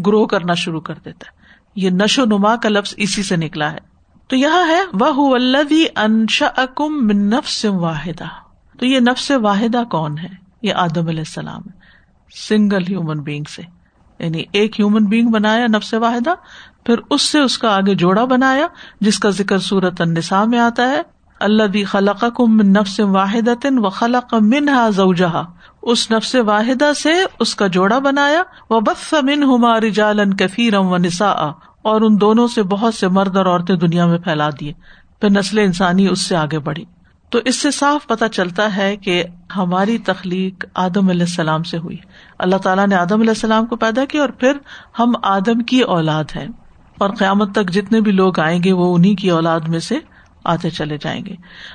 گرو 0.07 0.27
کرنا 0.27 0.55
شروع 0.55 0.81
کر 0.81 0.95
دیتا 0.95 1.25
ہے۔ 1.27 1.41
یہ 1.77 1.91
نشو 1.91 2.25
نما 2.25 2.57
کا 2.57 2.69
لفظ 2.69 2.95
اسی 2.97 3.23
سے 3.23 3.37
نکلا 3.37 3.73
ہے۔ 3.73 3.79
تو 4.29 4.37
یہاں 4.37 4.69
ہے 4.69 4.81
وہ 4.93 5.31
ولدی 5.31 5.85
انشا 5.97 6.47
اکم 6.57 7.07
من 7.07 7.17
نفس 7.17 7.65
واحدہ 7.65 8.25
تو 8.79 8.87
یہ 8.87 9.01
نفس 9.01 9.31
واحدہ 9.31 9.83
کون 9.91 10.19
ہے؟ 10.19 10.50
یہ 10.63 10.75
آدم 10.75 11.09
علیہ 11.09 11.21
السلام 11.21 11.61
سنگل 12.49 12.83
ہیومن 12.89 13.23
بینگ 13.23 13.45
سے۔ 13.45 13.63
یعنی 14.19 14.43
ایک 14.53 14.81
ہیومن 14.81 15.05
بینگ 15.05 15.31
بنایا 15.31 15.67
نفس 15.67 15.95
واحدہ، 15.95 16.35
پھر 16.85 16.95
اس 17.11 17.23
سے 17.23 17.39
اس 17.39 17.59
کا 17.59 17.77
آگے 17.77 17.95
جوڑا 17.95 18.25
بنایا، 18.25 18.67
جس 19.01 19.19
کا 19.19 19.31
ذکر 19.31 19.59
سورت 19.59 20.01
النساء 20.01 20.45
میں 20.45 20.59
آتا 20.59 20.89
ہے 20.89 21.03
اللہ 21.41 21.63
بھی 21.63 21.85
خلق 21.85 22.41
من 22.41 22.73
نفس 22.73 23.01
واحد 23.01 23.49
و 23.65 23.89
خلق 23.89 24.35
منہا 24.35 24.89
زوجہا۔ 24.89 25.43
اس 25.83 26.11
نفس 26.11 26.35
واحدہ 26.35 26.93
سے 27.03 27.11
اس 27.41 27.55
کا 27.55 27.67
جوڑا 27.67 27.99
بنایا 27.99 28.43
وہ 28.71 28.81
بس 28.81 29.15
من 29.23 29.43
ہماری 29.43 29.91
جالن 29.91 30.35
کفیرم 30.35 30.87
و 30.87 30.97
نسا 30.97 31.31
اور 31.83 32.01
ان 32.01 32.21
دونوں 32.21 32.49
سے 32.49 32.63
بہت 32.63 32.95
سے 32.95 33.09
مرد 33.09 33.37
اور 33.37 33.47
عورتیں 33.47 33.77
دنیا 33.77 34.07
میں 34.07 34.19
پھیلا 34.19 34.51
دیے۔ 34.51 34.73
پھر 35.21 35.31
نسل 35.31 35.59
انسانی 35.59 36.07
اس 36.07 36.21
سے 36.21 36.37
آگے 36.37 36.59
بڑھی۔ 36.59 36.85
تو 37.31 37.39
اس 37.45 37.63
سے 37.63 37.71
صاف 37.71 38.07
پتہ 38.07 38.25
چلتا 38.33 38.77
ہے 38.77 38.97
کہ 38.97 39.25
ہماری 39.57 39.99
تخلیق 39.99 40.65
آدم 40.75 41.09
علیہ 41.09 41.21
السلام 41.21 41.63
سے 41.63 41.79
ہوئی۔ 41.79 41.97
اللہ 42.39 42.57
تعالیٰ 42.57 42.87
نے 42.87 42.95
آدم 42.95 43.21
علیہ 43.21 43.31
السلام 43.31 43.67
کو 43.67 43.77
پیدا 43.77 44.05
کیا 44.05 44.21
اور 44.21 44.29
پھر 44.29 44.53
ہم 44.99 45.13
آدم 45.23 45.61
کی 45.61 45.81
اولاد 45.81 46.25
ہیں۔ 46.37 46.49
اور 46.99 47.11
قیامت 47.11 47.53
تک 47.53 47.71
جتنے 47.71 48.01
بھی 48.01 48.13
لوگ 48.13 48.41
آئیں 48.41 48.63
گے 48.65 48.73
وہ 48.73 48.95
انہیں 48.95 49.15
کی 49.15 49.31
اولاد 49.31 49.61
میں 49.61 49.79
سے 49.79 49.99
آتے 50.45 50.71
چلے 50.71 50.99
جائیں 51.01 51.27
گے۔ 51.27 51.35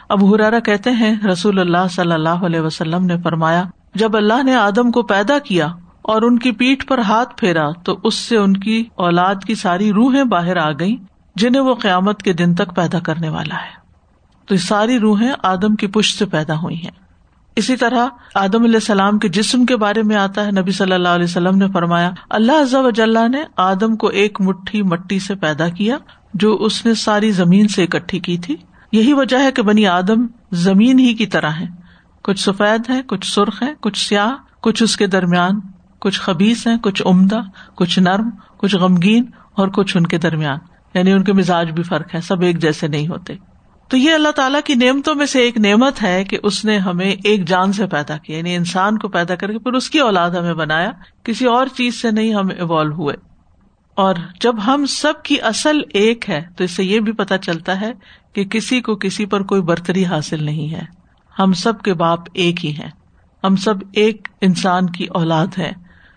اب 0.09 0.35
ہرارا 0.35 0.59
کہتے 0.59 0.91
ہیں، 0.91 1.15
رسول 1.33 1.59
اللہ 1.59 1.87
صلی 1.89 2.11
اللہ 2.11 2.29
علیہ 2.29 2.59
وسلم 2.59 3.05
نے 3.05 3.17
فرمایا، 3.23 3.63
جب 3.95 4.17
اللہ 4.17 4.43
نے 4.43 4.55
آدم 4.55 4.91
کو 4.91 5.03
پیدا 5.03 5.39
کیا 5.39 5.67
اور 6.01 6.21
ان 6.21 6.39
کی 6.39 6.51
پیٹ 6.51 6.87
پر 6.87 6.97
ہاتھ 6.97 7.37
پھیرا، 7.37 7.71
تو 7.83 7.99
اس 8.03 8.15
سے 8.15 8.37
ان 8.37 8.57
کی 8.57 8.83
اولاد 8.95 9.35
کی 9.47 9.55
ساری 9.55 9.91
روحیں 9.91 10.23
باہر 10.23 10.57
آ 10.57 10.71
گئی 10.71 10.97
جنہیں 11.35 11.61
وہ 11.61 11.75
قیامت 11.75 12.23
کے 12.23 12.33
دن 12.33 12.55
تک 12.55 12.75
پیدا 12.75 12.99
کرنے 12.99 13.29
والا 13.29 13.55
ہے۔ 13.55 13.84
تو 14.45 14.53
یہ 14.53 14.59
ساری 14.59 14.99
روحیں 14.99 15.31
آدم 15.43 15.75
کی 15.75 15.87
پشت 15.87 16.19
سے 16.19 16.25
پیدا 16.25 16.55
ہوئی 16.55 16.75
ہیں۔ 16.75 16.91
اسی 17.55 17.75
طرح 17.75 18.07
آدم 18.35 18.63
علیہ 18.63 18.75
السلام 18.75 19.19
کے 19.19 19.29
جسم 19.29 19.65
کے 19.65 19.77
بارے 19.77 20.03
میں 20.03 20.15
آتا 20.15 20.45
ہے۔ 20.45 20.51
نبی 20.51 20.71
صلی 20.71 20.91
اللہ 20.91 21.07
علیہ 21.07 21.23
وسلم 21.23 21.57
نے 21.57 21.65
فرمایا، 21.73 22.11
اللہ 22.29 22.51
عز 22.51 22.73
و 22.73 23.27
نے 23.27 23.43
آدم 23.57 23.95
کو 23.95 24.07
ایک 24.07 24.41
مٹھی 24.41 24.81
مٹی 24.81 25.19
سے 25.19 25.35
پیدا 25.35 25.69
کیا 25.69 25.97
جو 26.33 26.55
اس 26.55 26.85
نے 26.85 26.93
ساری 26.93 27.31
زمین 27.31 27.67
سے 27.67 27.83
اکٹھی 27.83 28.19
کی 28.19 28.37
تھی۔ 28.37 28.55
یہی 28.91 29.13
وجہ 29.13 29.39
ہے 29.39 29.51
کہ 29.51 29.61
بنی 29.61 29.87
آدم 29.87 30.27
زمین 30.51 30.99
ہی 30.99 31.13
کی 31.13 31.25
طرح 31.25 31.49
ہے 31.49 31.65
کچھ 32.23 32.39
سفید 32.39 32.89
ہے 32.89 33.01
کچھ 33.07 33.33
سرخ 33.33 33.63
ہے 33.63 33.73
کچھ 33.79 34.07
سیاہ، 34.07 34.31
کچھ 34.61 34.83
اس 34.83 34.97
کے 34.97 35.07
درمیان۔ 35.07 35.59
کچھ 35.99 36.21
خبیز 36.21 36.67
ہیں، 36.67 36.77
کچھ 36.77 37.03
عمدہ، 37.05 37.39
کچھ 37.75 37.99
نرم، 37.99 38.29
کچھ 38.57 38.75
غمگین 38.75 39.25
اور 39.53 39.67
کچھ 39.67 39.97
ان 39.97 40.07
کے 40.07 40.17
درمیان۔ 40.17 40.57
یعنی 40.93 41.11
ان 41.11 41.23
کے 41.23 41.33
مزاج 41.33 41.71
بھی 41.71 41.83
فرق 41.83 42.15
ہے، 42.15 42.21
سب 42.21 42.41
ایک 42.41 42.59
جیسے 42.59 42.87
نہیں 42.87 43.07
ہوتے۔ 43.07 43.33
تو 43.89 43.97
یہ 43.97 44.13
اللہ 44.13 44.29
تعالیٰ 44.29 44.59
کی 44.65 44.75
نعمتوں 44.75 45.15
میں 45.15 45.25
سے 45.25 45.39
ایک 45.39 45.57
نعمت 45.57 46.03
ہے 46.03 46.23
کہ 46.23 46.37
اس 46.43 46.65
نے 46.65 46.77
ہمیں 46.77 47.11
ایک 47.23 47.47
جان 47.47 47.73
سے 47.73 47.87
پیدا 47.87 48.17
کیا 48.17 48.37
یعنی 48.37 48.55
انسان 48.55 48.97
کو 48.97 49.07
پیدا 49.07 49.35
کر 49.35 49.51
کے 49.51 49.59
پھر 49.59 49.73
اس 49.73 49.89
کی 49.89 49.99
اولاد 49.99 50.31
ہمیں 50.31 50.53
بنایا، 50.53 50.91
کسی 51.23 51.45
اور 51.45 51.67
چیز 51.67 52.01
سے 52.01 52.11
نہیں 52.11 52.33
ہم 52.33 52.47
ایوالو 52.47 52.95
ہوئے۔ 52.95 53.15
اور 53.95 54.15
جب 54.41 54.65
ہم 54.65 54.85
سب 54.85 55.13
کی 55.23 55.41
اصل 55.41 55.77
ایک 55.89 56.29
ہے، 56.29 56.41
تو 56.57 56.63
اس 56.63 56.71
سے 56.71 56.83
یہ 56.83 56.99
بھی 56.99 57.11
پتا 57.11 57.37
چلتا 57.37 57.81
ہے 57.81 57.91
کہ 58.33 58.45
کسی 58.45 58.81
کو 58.81 58.95
کسی 58.95 59.25
پر 59.25 59.43
کوئی 59.43 59.61
برتری 59.61 60.05
حاصل 60.05 60.43
نہیں 60.43 60.73
ہے۔ 60.73 60.81
ہم 61.39 61.53
سب 61.53 61.81
کے 61.81 61.93
باپ 61.93 62.19
ایک 62.33 62.65
ہی 62.65 62.71
ہیں۔ 62.71 62.91
ہم 63.43 63.55
سب 63.55 63.73
ایک 63.93 64.27
انسان 64.41 64.89
کی 64.89 65.05
اولاد 65.05 65.47
ہے 65.57 65.71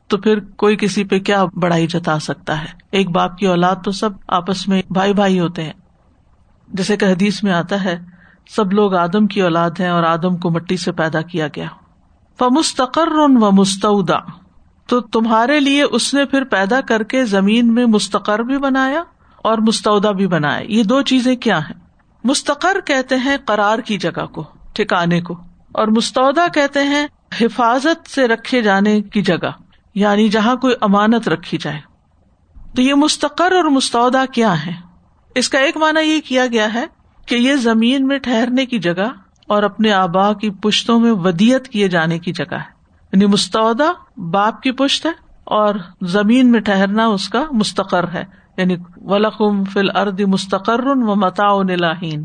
تو 0.09 0.19
پھر 0.19 0.41
کوئی 0.41 0.77
کسی 0.77 1.05
پہ 1.05 1.19
کیا 1.19 1.45
بڑائی 1.45 1.87
جتا 1.87 2.19
سکتا 2.19 2.61
ہے؟ 2.61 2.67
ایک 2.91 3.11
باپ 3.11 3.39
کی 3.39 3.47
اولاد 3.47 3.77
تو 3.85 3.91
سب 3.91 4.11
آپس 4.29 4.69
میں 4.69 4.83
بھائی 4.91 5.15
بھائی 5.15 5.41
ہوتے 5.41 5.63
ہیں۔ 5.63 5.73
جیسے 6.73 6.97
کہ 6.97 7.05
حدیث 7.05 7.43
میں 7.43 7.53
آتا 7.53 7.85
ہے، 7.85 7.99
سب 8.51 8.73
لوگ 8.73 8.95
آدم 8.95 9.27
کی 9.27 9.43
اولاد 9.43 9.71
ہیں 9.81 9.89
اور 9.89 10.03
آدم 10.03 10.37
کو 10.37 10.51
مٹی 10.51 10.77
سے 10.77 10.93
پیدا 10.93 11.23
کیا 11.23 11.47
گیا۔ 11.47 11.67
و 12.41 12.59
مستقر 12.59 13.09
و 13.13 13.29
مستعودا 13.29 14.19
تو 14.87 15.01
تمہارے 15.01 15.61
لیے 15.61 15.83
اس 15.83 16.15
نے 16.15 16.25
پھر 16.25 16.45
پیدا 16.45 16.81
کر 16.81 17.03
کے 17.03 17.25
زمین 17.25 17.75
میں 17.75 17.87
مستقر 17.87 18.39
بھی 18.39 18.59
بنایا 18.59 19.03
اور 19.37 19.59
مستعودا 19.59 20.11
بھی 20.11 20.27
بنایا۔ 20.27 20.61
یہ 20.69 20.83
دو 20.83 21.03
چیزیں 21.03 21.37
کیا 21.37 21.59
ہیں؟ 21.59 21.81
مستقر 22.25 22.81
کہتے 22.85 23.17
ہیں 23.17 23.37
قرار 23.45 23.79
کی 23.79 23.99
جگہ 23.99 24.27
کو، 24.27 24.45
ٹھکانے 24.73 25.21
کو، 25.21 25.35
اور 25.73 25.89
مستعودا 25.89 26.47
کہتے 26.55 26.83
ہیں 26.83 27.07
حفاظت 27.41 28.11
سے 28.11 28.29
رکھے 28.29 28.63
جانے 28.63 29.03
کی 29.03 29.23
جگہ 29.23 29.51
یعنی 29.95 30.29
جہاں 30.29 30.57
کوئی 30.57 30.75
امانت 30.81 31.29
رکھی 31.29 31.59
جائے۔ 31.59 31.81
تو 32.77 32.83
یہ 32.83 32.95
مستقر 32.95 33.53
اور 33.53 33.65
مستعودا 33.65 34.25
کیا 34.27 34.67
ہے 34.67 34.88
اس 35.35 35.49
کا 35.49 35.59
ایک 35.59 35.77
مانا 35.77 36.01
یہ 36.01 36.21
کیا 36.21 36.47
گیا 36.47 36.75
ہے 36.75 36.85
کہ 37.27 37.35
یہ 37.35 37.55
زمین 37.55 38.07
میں 38.07 38.19
ٹھہرنے 38.19 38.67
کی 38.67 38.79
جگہ 38.79 39.09
اور 39.47 39.63
اپنے 39.63 39.93
آبا 39.93 40.33
کی 40.33 40.51
پشتوں 40.51 41.01
میں 41.01 41.13
ودیت 41.13 41.69
کیے 41.69 41.89
جانے 41.89 42.19
کی 42.19 42.33
جگہ 42.33 42.55
ہے۔ 42.55 42.79
یعنی 43.13 43.27
مستعودا 43.27 44.21
باپ 44.31 44.63
کی 44.63 44.73
پشت 44.73 45.07
ہے 45.07 45.11
اور 45.45 45.75
زمین 46.03 46.53
میں 46.53 46.61
ٹہرنا 46.61 47.07
اس 47.07 47.29
کا 47.29 47.45
مستقر 47.51 48.09
ہے۔ 48.09 48.25
یعنی 48.57 48.77
ولقم 48.97 49.65
فل 49.65 49.97
ارد 49.97 50.21
مستقر 50.21 50.87
و 50.87 51.15
متا 51.15 51.63
لاہین 51.77 52.25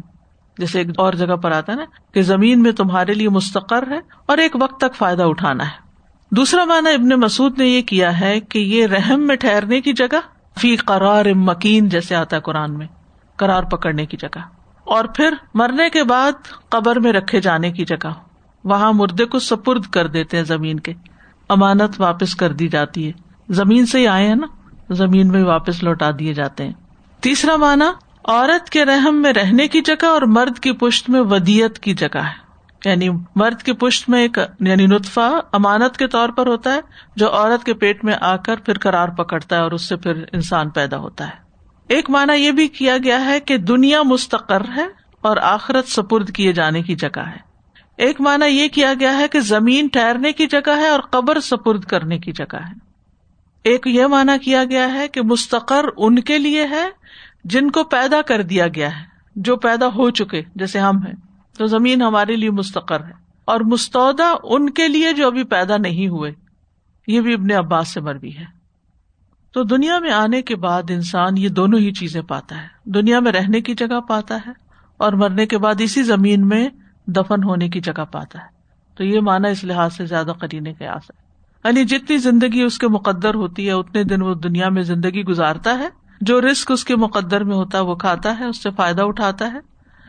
جیسے 0.57 0.77
ایک 0.77 0.88
اور 0.98 1.13
جگہ 1.13 1.36
پر 1.36 1.51
آتا 1.51 1.72
ہے 1.72 1.77
نا 1.77 1.83
کہ 2.13 2.22
زمین 2.22 2.63
میں 2.63 2.72
تمہارے 2.72 3.13
لیے 3.13 3.29
مستقر 3.29 3.83
ہے 3.91 4.00
اور 4.25 4.38
ایک 4.38 4.55
وقت 4.62 4.79
تک 4.79 4.95
فائدہ 4.95 5.24
اٹھانا 5.24 5.65
ہے۔ 5.65 5.83
دوسرا 6.31 6.65
مانا 6.65 6.89
ابن 6.89 7.10
مسعد 7.10 7.57
نے 7.57 7.67
یہ 7.67 7.81
کیا 7.81 8.19
ہے 8.19 8.39
کہ 8.39 8.60
یہ 8.60 8.88
رحم 8.88 9.27
میں 9.27 9.36
ٹھہرنے 9.36 9.81
کی 9.81 9.93
جگہ 9.93 10.19
فی 10.60 10.75
قرار 10.75 11.25
مکین 11.36 11.89
جیسے 11.89 12.15
آتا 12.15 12.36
ہے 12.36 12.41
قرآن 12.41 12.77
میں 12.77 12.88
کرار 13.36 13.63
پکڑنے 13.63 14.05
کی 14.05 14.17
جگہ۔ 14.17 14.39
اور 14.83 15.05
پھر 15.05 15.33
مرنے 15.53 15.89
کے 15.89 16.03
بعد 16.03 16.31
قبر 16.69 17.00
میں 17.00 17.13
رکھے 17.13 17.41
جانے 17.41 17.72
کی 17.72 17.86
جگہ۔ 17.86 18.12
وہاں 18.63 18.93
مردے 18.93 19.25
کو 19.25 19.39
سپرد 19.39 19.86
کر 19.86 20.07
دیتے 20.07 20.38
ہیں 20.38 20.43
زمین 20.43 20.79
کے۔ 20.79 20.93
امانت 21.50 22.01
واپس 22.01 22.36
کر 22.36 22.53
دی 22.53 22.67
جاتی 22.67 23.07
ہے۔ 23.07 23.12
زمین 23.50 23.86
سے 23.86 24.00
ہی 24.00 24.07
آئے 24.07 24.27
ہیں 24.27 24.36
نا، 24.36 24.48
زمین 24.89 25.27
میں 25.27 25.43
واپس 25.43 25.83
لوٹا 25.83 26.12
دیے 26.19 26.33
جاتے 26.33 26.65
ہیں۔ 26.65 26.74
تیسرا 27.22 27.55
مانا 27.55 27.93
عورت 28.25 28.69
کے 28.69 28.86
رحم 28.86 29.22
میں 29.22 29.33
رہنے 29.33 29.67
کی 29.67 29.81
جگہ 29.81 30.05
اور 30.05 30.22
مرد 30.22 30.60
کی 30.60 30.72
پشت 30.72 31.10
میں 31.10 31.22
ودیت 31.22 31.79
کی 31.79 31.93
جگہ 31.93 32.17
ہے۔ 32.17 32.42
یعنی 32.85 33.09
مرد 33.35 33.61
کی 33.63 33.73
پشت 33.73 34.09
میں 34.09 34.21
ایک 34.21 34.37
یعنی 34.59 34.85
نطفہ 34.85 35.39
امانت 35.51 35.97
کے 35.97 36.07
طور 36.07 36.29
پر 36.29 36.47
ہوتا 36.47 36.73
ہے، 36.73 36.79
جو 37.15 37.33
عورت 37.33 37.63
کے 37.63 37.73
پیٹ 37.73 38.03
میں 38.03 38.13
آ 38.21 38.35
کر 38.35 38.55
پھر 38.55 38.77
کرار 38.77 39.07
پکڑتا 39.07 39.55
ہے 39.55 39.61
اور 39.61 39.71
اس 39.71 39.81
سے 39.81 39.95
پھر 39.95 40.23
انسان 40.31 40.69
پیدا 40.69 40.97
ہوتا 40.97 41.27
ہے۔ 41.27 41.43
ایک 41.87 42.09
مانا 42.09 42.33
یہ 42.33 42.51
بھی 42.51 42.67
کیا 42.67 42.97
گیا 43.03 43.25
ہے 43.25 43.39
کہ 43.39 43.57
دنیا 43.57 44.03
مستقر 44.03 44.61
ہے 44.75 44.85
اور 45.21 45.37
آخرت 45.37 45.87
سپرد 45.87 46.31
کیے 46.31 46.53
جانے 46.53 46.81
کی 46.81 46.95
جگہ 46.95 47.19
ہے۔ 47.19 47.53
ایک 47.97 48.21
مانا 48.21 48.45
یہ 48.45 48.67
کیا 48.67 48.93
گیا 48.99 49.17
ہے 49.17 49.27
کہ 49.27 49.39
زمین 49.39 49.87
ٹھہرنے 49.87 50.31
کی 50.31 50.47
جگہ 50.47 50.77
ہے 50.77 50.87
اور 50.87 50.99
قبر 50.99 51.39
سپرد 51.39 51.83
کرنے 51.83 52.19
کی 52.19 52.31
جگہ 52.31 52.55
ہے۔ 52.55 52.73
ایک 53.63 53.87
یہ 53.87 54.05
مانا 54.05 54.37
کیا 54.37 54.63
گیا 54.63 54.93
ہے 54.93 55.07
کہ 55.07 55.21
مستقر 55.21 55.85
ان 55.97 56.19
کے 56.19 56.37
لیے 56.37 56.67
ہے 56.67 56.87
جن 57.43 57.71
کو 57.71 57.83
پیدا 57.83 58.21
کر 58.21 58.41
دیا 58.41 58.67
گیا 58.67 58.99
ہے، 58.99 59.05
جو 59.35 59.55
پیدا 59.55 59.87
ہو 59.87 60.09
چکے، 60.09 60.41
جیسے 60.55 60.79
ہم 60.79 60.97
ہیں۔ 60.97 61.32
تو 61.57 61.65
زمین 61.65 62.01
ہمارے 62.01 62.36
لیے 62.36 62.51
مستقر 62.51 63.03
ہے۔ 63.03 63.24
اور 63.45 63.60
مستعودہ 63.60 64.36
ان 64.43 64.69
کے 64.69 64.88
لیے 64.88 65.13
جو 65.13 65.27
ابھی 65.27 65.43
پیدا 65.43 65.77
نہیں 65.77 66.07
ہوئے، 66.07 66.31
یہ 67.07 67.22
بھی 67.22 67.33
ابن 67.33 67.51
عباس 67.51 67.93
سے 67.93 68.01
مربی 68.01 68.38
ہے۔ 68.38 68.63
تو 69.53 69.63
دنیا 69.63 70.00
میں 70.00 70.12
آنے 70.12 70.41
کے 70.41 70.55
بعد 70.55 70.83
انسان 70.89 71.38
یہ 71.38 71.50
دونوں 71.50 71.79
ہی 71.79 71.91
چیزیں 71.91 72.22
پاتا 72.22 72.62
ہے۔ 72.62 72.67
دنیا 72.86 73.19
میں 73.19 73.31
رہنے 73.31 73.62
کی 73.62 73.75
جگہ 73.75 74.00
پاتا 74.00 74.36
ہے 74.36 74.51
اور 74.98 75.13
مرنے 75.13 75.45
کے 75.45 75.57
بعد 75.57 75.75
اسی 75.79 76.03
زمین 76.03 76.48
میں 76.48 76.69
دفن 77.07 77.43
ہونے 77.43 77.69
کی 77.69 77.79
جگہ 77.79 78.05
پاتا 78.12 78.39
ہے۔ 78.39 78.48
تو 78.95 79.03
یہ 79.03 79.19
مانا 79.19 79.48
اس 79.48 79.63
لحاظ 79.63 79.95
سے 79.95 80.05
زیادہ 80.05 80.31
قرینے 80.39 80.74
کے 80.74 80.88
آس 80.88 81.01
ہے۔ 81.10 81.24
یعنی 81.65 81.83
جتنی 81.83 82.17
زندگی 82.17 82.62
اس 82.62 82.77
کے 82.77 82.88
مقدر 82.88 83.36
ہوتی 83.36 83.67
ہے، 83.67 83.72
اتنے 83.72 84.03
دن 84.03 84.22
وہ 84.22 84.33
دنیا 84.33 84.69
میں 84.69 84.83
زندگی 84.83 85.24
گزارتا 85.24 85.77
ہے۔ 85.79 85.89
جو 86.22 86.41
رسک 86.41 86.72
اس 86.72 86.86
کے 86.86 86.95
مقدر 86.95 87.43
میں 87.43 87.55
ہوتا 87.55 87.77
ہے، 87.77 87.83
وہ 87.83 87.95
کھاتا 87.95 88.39
ہے، 88.39 88.45
اس 88.45 88.63
سے 88.63 88.69
فائدہ 88.72 89.01
اٹھاتا 89.01 89.53
ہے۔ 89.53 89.60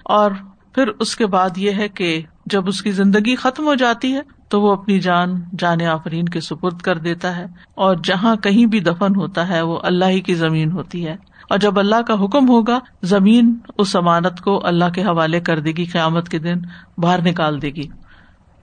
اور 0.05 0.31
پھر 0.75 0.89
اس 0.99 1.17
کے 1.17 1.27
بعد 1.27 1.51
یہ 1.57 1.73
ہے 1.73 1.89
کہ 1.89 2.23
جب 2.47 2.69
اس 2.69 2.83
کی 2.83 2.93
زندگی 2.93 3.37
ختم 3.37 3.67
ہو 3.67 3.75
جاتی 3.75 4.15
ہے 4.15 4.21
تو 4.49 4.61
وہ 4.61 4.73
اپنی 4.73 5.01
جان 5.01 5.43
جان 5.59 5.83
آفرین 5.83 6.25
کے 6.25 6.41
سپرد 6.41 6.81
کر 6.81 6.99
دیتا 6.99 7.37
ہے 7.37 7.47
اور 7.75 7.97
جہاں 8.05 8.37
کہیں 8.37 8.67
بھی 8.67 8.81
دفن 8.81 9.17
ہوتا 9.17 9.49
ہے 9.49 9.63
وہ 9.63 9.79
اللہ 9.83 10.05
ہی 10.05 10.21
کی 10.21 10.35
زمین 10.35 10.73
ہوتی 10.73 11.07
ہے 11.07 11.17
اور 11.51 11.59
جب 11.59 11.79
اللہ 11.79 12.03
کا 12.03 12.25
حکم 12.25 12.49
ہوگا 12.49 12.79
زمین 13.03 13.59
اس 13.79 13.97
امانت 13.97 14.41
کو 14.41 14.67
اللہ 14.67 14.85
کے 14.95 15.03
حوالے 15.03 15.41
کر 15.41 15.61
دے 15.61 15.73
گی، 15.73 15.85
قیامت 15.85 16.29
کے 16.29 16.39
دن 16.39 16.55
باہر 16.99 17.23
نکال 17.23 17.63
دے 17.63 17.71
گی۔ 17.71 17.89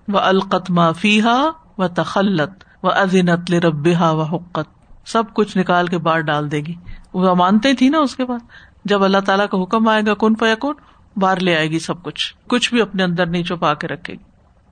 وہ 0.07 0.19
القتما 0.19 0.91
فیحا 0.91 1.49
و 1.77 1.87
تخلت 1.87 2.51
و 2.83 2.89
عظینت 2.89 3.51
ربا 3.51 4.09
و 4.11 4.21
حقت 4.21 4.69
سب 5.09 5.23
کچھ 5.33 5.57
نکال 5.57 5.87
کے 5.87 5.97
باہر 5.97 6.19
ڈال 6.19 6.51
دے 6.51 6.57
گی۔ 6.57 6.75
وہ 7.13 7.29
امانتے 7.29 7.73
تھی 7.73 7.89
نا 7.89 7.97
اس 7.97 8.15
کے 8.15 8.25
بعد۔ 8.25 8.39
جب 8.85 9.03
اللہ 9.03 9.17
تعالیٰ 9.17 9.47
کا 9.47 9.63
حکم 9.63 9.87
آئے 9.87 10.01
گا 10.07 10.13
کن 10.13 10.33
پیا 10.33 10.55
کن 10.55 10.71
باہر 11.17 11.39
لے 11.39 11.57
آئے 11.57 11.69
گی 11.69 11.79
سب 11.79 12.03
کچھ۔ 12.03 12.33
کچھ 12.47 12.73
بھی 12.73 12.81
اپنے 12.81 13.03
اندر 13.03 13.25
نہیں 13.25 13.43
چھپا 13.43 13.73
کے 13.73 13.87
رکھے 13.87 14.13
گی۔ 14.13 14.23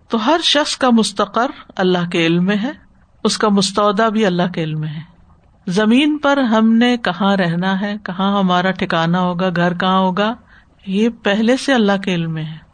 تو 0.10 0.26
ہر 0.26 0.40
شخص 0.44 0.78
کا 0.78 0.90
مستقر 0.90 1.52
اللہ 1.76 2.10
کے 2.10 2.26
علم 2.26 2.46
میں 2.46 2.58
ہے، 2.64 2.72
اس 3.24 3.38
کا 3.38 3.50
مستعودہ 3.50 4.10
بھی 4.14 4.26
اللہ 4.26 4.52
کے 4.54 4.64
علم 4.64 4.80
میں 4.80 4.90
ہے۔ 4.90 5.02
زمین 5.68 6.18
پر 6.18 6.38
ہم 6.38 6.74
نے 6.74 6.98
کہاں 6.98 7.38
رہنا 7.38 7.82
ہے، 7.82 7.96
کہاں 8.04 8.40
ہمارا 8.40 8.72
ٹھکانا 8.72 9.20
ہوگا، 9.20 9.50
گھر 9.56 9.74
کہاں 9.74 10.00
ہوگا، 10.00 10.36
یہ 10.86 11.10
پہلے 11.10 11.58
سے 11.58 11.74
اللہ 11.74 11.98
کے 11.98 12.16
علم 12.16 12.34
میں 12.34 12.46
ہے۔ 12.46 12.70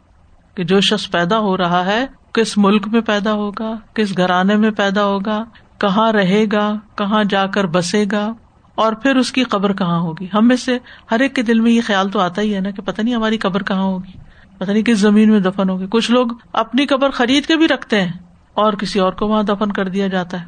کہ 0.54 0.64
جو 0.64 0.80
شخص 0.80 1.10
پیدا 1.10 1.38
ہو 1.38 1.56
رہا 1.56 1.86
ہے، 1.86 2.06
کس 2.32 2.58
ملک 2.58 2.88
میں 2.88 3.00
پیدا 3.00 3.32
ہوگا، 3.32 3.74
کس 3.94 4.16
گھرانے 4.16 4.56
میں 4.56 4.70
پیدا 4.70 5.04
ہوگا، 5.04 5.44
کہاں 5.78 6.12
رہے 6.12 6.44
گا، 6.52 6.78
کہاں 6.94 7.24
جا 7.24 7.46
کر 7.46 7.66
بسے 7.66 8.04
گا 8.12 8.32
اور 8.76 8.92
پھر 8.92 9.16
اس 9.16 9.32
کی 9.32 9.44
قبر 9.44 9.72
کہاں 9.72 10.00
ہوگی؟ 10.00 10.26
ہم 10.34 10.48
میں 10.48 10.56
سے 10.56 10.78
ہر 11.10 11.20
ایک 11.20 11.34
کے 11.34 11.42
دل 11.42 11.60
میں 11.60 11.70
یہ 11.72 11.80
خیال 11.86 12.10
تو 12.10 12.20
آتا 12.20 12.42
ہی 12.42 12.54
ہے 12.54 12.60
نا 12.60 12.70
کہ 12.70 12.82
پتا 12.82 13.02
نہیں 13.02 13.14
ہماری 13.14 13.38
قبر 13.38 13.62
کہاں 13.62 13.82
ہوگی۔ 13.82 14.18
پتا 14.58 14.72
نہیں 14.72 14.82
کس 14.82 14.98
زمین 14.98 15.30
میں 15.30 15.40
دفن 15.40 15.70
ہوگی۔ 15.70 15.86
کچھ 15.90 16.10
لوگ 16.10 16.26
اپنی 16.52 16.86
قبر 16.86 17.10
خرید 17.10 17.46
کے 17.46 17.56
بھی 17.56 17.68
رکھتے 17.68 18.00
ہیں 18.00 18.12
اور 18.54 18.72
کسی 18.72 18.98
اور 18.98 19.12
کو 19.12 19.26
وہاں 19.26 19.42
دفن 19.42 19.72
کر 19.72 19.88
دیا 19.88 20.06
جاتا 20.06 20.40
ہے۔ 20.40 20.46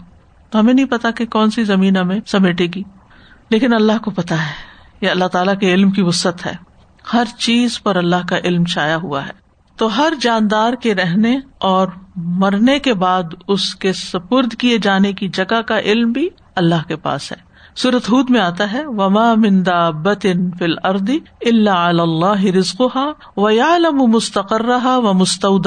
تو 0.51 0.61
ہمیں 0.61 0.75
نہیں 0.75 0.87
پتا 0.87 1.11
کہ 1.11 1.27
کون 1.27 1.51
سی 1.51 1.65
زمین 1.65 1.97
ہمیں 1.97 2.21
سمیٹے 2.27 2.67
گی۔ 2.67 2.83
لیکن 3.51 3.75
اللہ 3.75 3.99
کو 4.05 4.11
پتا 4.11 4.35
ہے 4.35 4.53
یہ 5.01 5.11
اللہ 5.11 5.25
تعالیٰ 5.25 5.59
کے 5.59 5.75
علم 5.75 5.91
کی 5.91 6.03
وسط 6.03 6.47
ہے۔ 6.47 6.53
ہر 7.13 7.25
چیز 7.39 7.83
پر 7.83 7.97
اللہ 7.97 8.27
کا 8.29 8.39
علم 8.39 8.65
چھایا 8.65 8.97
ہوا 8.97 9.27
ہے۔ 9.27 9.33
تو 9.77 9.99
ہر 9.99 10.13
جاندار 10.21 10.73
کے 10.73 10.95
رہنے 10.95 11.39
اور 11.59 11.89
مرنے 12.17 12.79
کے 12.79 12.95
بعد 12.95 13.23
اس 13.49 13.75
کے 13.75 13.93
سپرد 13.93 14.55
کیے 14.55 14.79
جانے 14.79 15.13
کی 15.13 15.29
جگہ 15.29 15.63
کا 15.63 15.81
علم 15.81 16.13
بھی 16.13 16.29
اللہ 16.57 16.89
کے 16.89 16.97
پاس 16.97 17.33
ہے۔ 17.33 17.48
سورت 17.83 18.11
ہود 18.11 18.31
میں 18.31 18.41
آتا 18.41 18.73
ہے، 18.73 18.87
وما 18.87 19.35
مندا 19.35 19.91
بتن 19.91 20.51
فل 20.51 20.75
اردی 20.85 21.19
اللہ 21.41 21.71
اللہ 21.71 22.45
رزق 22.45 22.83
و 23.37 23.51
یا 23.51 23.79
لم 23.79 23.97
مستقر 23.97 24.63
رہا 24.63 24.97
و 24.97 25.13
مستعود 25.13 25.67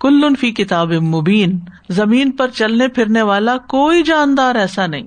کل 0.00 0.34
فی 0.40 0.50
کتاب 0.50 0.92
مبین 0.92 1.60
زمین 1.88 2.30
پر 2.30 2.48
چلنے 2.48 2.88
پھرنے 2.88 3.22
والا 3.22 3.56
کوئی 3.56 4.02
جاندار 4.02 4.54
ایسا 4.54 4.86
نہیں۔ 4.86 5.06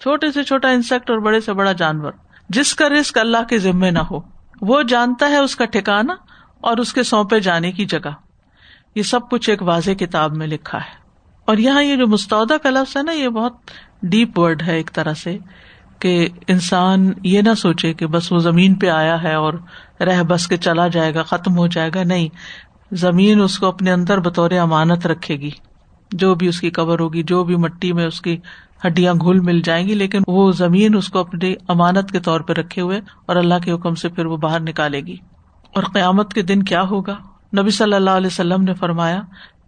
چھوٹے 0.00 0.32
سے 0.32 0.42
چھوٹا 0.42 0.68
انسیکٹ 0.68 1.10
اور 1.10 1.18
بڑے 1.18 1.40
سے 1.40 1.52
بڑا 1.52 1.72
جانور۔ 1.72 2.12
جس 2.48 2.74
کا 2.74 2.88
رسک 2.88 3.18
اللہ 3.18 3.42
کے 3.48 3.58
ذمے 3.58 3.90
نہ 3.90 3.98
ہو۔ 3.98 4.20
وہ 4.60 4.82
جانتا 4.82 5.28
ہے 5.28 5.38
اس 5.38 5.56
کا 5.56 5.64
ٹھکانا 5.64 6.14
اور 6.60 6.76
اس 6.76 6.92
کے 6.92 7.02
سونپے 7.02 7.40
جانے 7.40 7.72
کی 7.72 7.84
جگہ۔ 7.84 8.10
یہ 8.94 9.02
سب 9.02 9.28
کچھ 9.30 9.50
ایک 9.50 9.62
واضح 9.62 9.90
کتاب 9.90 10.36
میں 10.36 10.46
لکھا 10.46 10.78
ہے۔ 10.78 11.01
اور 11.44 11.56
یہاں 11.56 11.82
یہ 11.82 11.96
جو 11.96 12.06
مستعودہ 12.06 12.56
کا 12.62 12.70
لفظ 12.70 12.96
ہے 12.96 13.02
نا، 13.02 13.12
یہ 13.12 13.28
بہت 13.28 13.52
ڈیپ 14.02 14.38
ورڈ 14.38 14.62
ہے 14.62 14.76
ایک 14.76 14.90
طرح 14.92 15.14
سے 15.14 15.38
کہ 15.98 16.28
انسان 16.46 17.12
یہ 17.22 17.42
نہ 17.42 17.54
سوچے 17.54 17.92
کہ 17.94 18.06
بس 18.06 18.32
وہ 18.32 18.38
زمین 18.38 18.74
پہ 18.74 18.88
آیا 18.88 19.22
ہے 19.22 19.34
اور 19.34 19.54
رہ 20.00 20.22
بس 20.22 20.46
کے 20.46 20.56
چلا 20.56 20.88
جائے 20.88 21.14
گا، 21.14 21.22
ختم 21.22 21.56
ہو 21.56 21.66
جائے 21.66 21.90
گا، 21.94 22.02
نہیں۔ 22.02 22.28
زمین 22.92 23.42
اس 23.42 23.58
کو 23.58 23.66
اپنے 23.66 23.92
اندر 23.92 24.20
بطور 24.20 24.50
امانت 24.50 25.06
رکھے 25.06 25.36
گی۔ 25.36 25.50
جو 26.10 26.34
بھی 26.34 26.48
اس 26.48 26.60
کی 26.60 26.70
کور 26.70 26.98
ہوگی، 26.98 27.22
جو 27.22 27.44
بھی 27.44 27.56
مٹی 27.56 27.92
میں 27.92 28.06
اس 28.06 28.20
کی 28.20 28.36
ہڈیاں 28.86 29.14
گھل 29.14 29.40
مل 29.40 29.60
جائیں 29.60 29.88
گی، 29.88 29.94
لیکن 29.94 30.18
وہ 30.26 30.52
زمین 30.52 30.96
اس 30.96 31.08
کو 31.08 31.18
اپنی 31.18 31.54
امانت 31.68 32.10
کے 32.10 32.20
طور 32.20 32.40
پہ 32.40 32.52
رکھے 32.52 32.82
ہوئے 32.82 33.00
اور 33.26 33.36
اللہ 33.36 33.54
کے 33.64 33.72
حکم 33.72 33.94
سے 33.94 34.08
پھر 34.08 34.26
وہ 34.26 34.36
باہر 34.36 34.60
نکالے 34.60 35.00
گی۔ 35.00 35.16
اور 35.74 35.82
قیامت 35.82 36.32
کے 36.32 36.42
دن 36.42 36.62
کیا 36.62 36.82
ہوگا؟ 36.82 37.16
نبی 37.58 37.70
صلی 37.70 37.94
اللہ 37.94 38.10
علیہ 38.10 38.26
وسلم 38.26 38.62
نے 38.62 38.74
فرمایا 38.74 39.20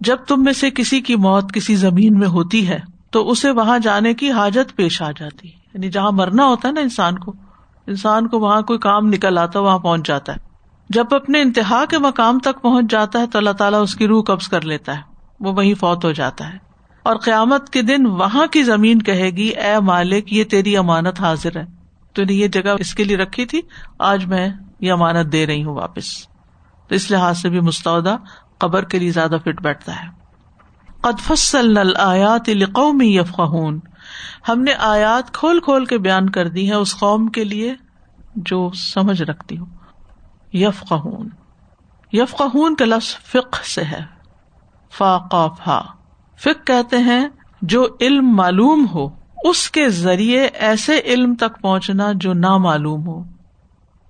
جب 0.05 0.17
تم 0.17 0.45
میں 0.45 0.53
سے 0.53 0.71
کسی 0.71 1.01
کی 1.01 1.17
موت 1.17 1.53
کسی 1.53 1.75
زمین 1.75 2.19
میں 2.19 2.29
ہوتی 2.29 2.69
ہے، 2.69 2.79
تو 3.11 3.31
اسے 3.31 3.51
وہاں 3.51 3.79
جانے 3.79 4.15
کی 4.15 4.31
حاجت 4.31 4.77
پیش 4.77 5.03
آ 5.03 5.11
جاتی۔ 5.11 5.49
یعنی 5.49 5.91
جہاں 5.91 6.13
مرنا 6.13 6.47
ہوتا 6.47 6.69
ہے 6.69 6.73
نا 6.73 6.81
انسان 6.81 7.19
کو 7.19 7.33
انسان 7.87 8.29
کو 8.29 8.39
وہاں 8.39 8.63
کوئی 8.63 8.79
کام 8.79 9.07
نکل 9.07 9.39
آتا، 9.39 9.61
وہاں 9.61 9.79
پہنچ 9.79 10.07
جاتا 10.07 10.33
ہے۔ 10.33 10.39
جب 10.89 11.05
اپنے 11.11 11.43
انتہا 11.43 11.85
کے 11.85 11.99
مقام 11.99 12.39
تک 12.39 12.63
پہنچ 12.63 12.91
جاتا 12.91 13.21
ہے، 13.21 13.27
تو 13.27 13.39
اللہ 13.39 13.51
تعالیٰ 13.51 13.83
اس 13.83 13.95
کی 13.95 14.07
روح 14.07 14.23
قبض 14.23 14.49
کر 14.49 14.61
لیتا 14.61 14.97
ہے۔ 14.97 15.01
وہ 15.41 15.53
وہیں 15.53 15.75
فوت 15.75 16.05
ہو 16.05 16.13
جاتا 16.13 16.53
ہے۔ 16.53 16.59
اور 17.03 17.17
قیامت 17.17 17.71
کے 17.71 17.83
دن 17.83 18.07
وہاں 18.07 18.47
کی 18.47 18.63
زمین 18.63 19.03
کہے 19.03 19.31
گی، 19.31 19.49
اے 19.49 19.81
مالک، 19.81 20.33
یہ 20.33 20.45
تیری 20.45 20.77
امانت 20.77 21.21
حاضر 21.21 21.57
ہے۔ 21.57 21.65
تو 22.13 22.25
نے 22.25 22.33
یہ 22.33 22.49
جگہ 22.49 22.71
اس 22.79 22.95
کے 22.95 23.05
لیے 23.05 23.17
رکھی 23.17 23.47
تھی، 23.47 23.61
آج 23.99 24.27
میں 24.27 24.49
یہ 24.81 24.93
امانت 24.93 25.33
دے 25.33 25.47
رہی 25.47 25.65
ہوں 25.65 25.75
واپس۔ 25.75 26.27
تو 26.89 26.95
اس 26.95 27.11
لحاظ 27.11 27.39
سے 27.39 27.49
بھی 27.49 27.61
مستعودہ 27.61 28.17
قبر 28.59 28.85
کے 28.85 28.99
لیے 28.99 29.11
زیادہ 29.11 29.37
فٹ 29.45 29.63
بیٹھتا 29.63 30.03
ہے۔ 30.03 30.25
آیات 31.97 32.51
قومی 32.73 33.17
یفقون 33.19 33.81
ہم 34.49 34.61
نے 34.61 34.73
آیات 34.73 35.35
کھول 35.35 35.61
کھول 35.61 35.85
کے 35.85 35.99
بیان 35.99 36.31
کر 36.31 36.49
دی 36.49 36.69
ہے 36.69 36.75
اس 36.75 36.99
قوم 36.99 37.29
کے 37.29 37.45
لیے 37.45 37.75
جو 38.37 38.71
سمجھ 38.75 39.23
رکھتی 39.23 39.59
ہوں 39.59 39.67
یف 40.53 40.81
قہون 40.89 41.29
یف 42.13 42.35
کا 42.35 42.85
لفظ 42.85 43.17
فق 43.17 43.65
سے 43.65 43.85
ہے۔ 43.85 44.01
فا 44.99 45.19
فا 45.55 45.81
فک 46.39 46.67
کہتے 46.67 46.99
ہیں 46.99 47.29
جو 47.63 47.87
علم 48.01 48.37
معلوم 48.37 48.87
ہو، 48.95 49.09
اس 49.45 49.71
کے 49.71 49.89
ذریعے 49.89 50.41
ایسے 50.41 51.01
علم 51.05 51.35
تک 51.35 51.61
پہنچنا 51.61 52.13
جو 52.15 52.33
نہ 52.33 52.57
معلوم 52.57 53.07
ہو۔ 53.07 53.23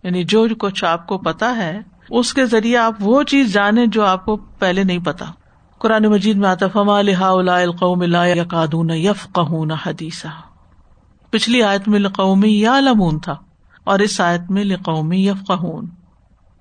یعنی 0.03 0.25
جو 0.25 0.47
کچھ 0.59 0.85
آپ 0.85 1.07
کو 1.07 1.19
پتا 1.19 1.57
ہے 1.57 1.81
اس 2.11 2.35
کے 2.35 2.47
ذریعے 2.47 2.77
آپ 2.77 2.95
وہ 3.01 3.23
چیز 3.23 3.53
جانے 3.53 3.87
جو 3.87 4.05
آپ 4.05 4.25
کو 4.25 4.37
پہلے 4.37 4.85
نہیں 4.85 4.99
پتا۔ 4.99 5.25
قرآن 5.79 6.03
مجید 6.03 6.37
میں 6.37 6.49
آتا 6.49 6.69
فما 6.69 7.01
لہا 7.03 7.29
القوم 7.29 8.03
یقادون 8.03 8.91
یف 8.91 9.33
قہون 9.33 9.71
حدیثہ 9.71 10.29
پچھلی 11.31 11.63
آیت 11.63 11.89
میں 11.89 11.99
لقومی 11.99 12.61
یا 12.61 12.81
لمون 12.81 13.19
تھا 13.19 13.37
اور 13.85 13.99
اس 13.99 14.21
آیت 14.21 14.51
میں 14.51 14.65
لقومی 14.65 15.29
یف 15.29 15.47
قہون 15.47 15.87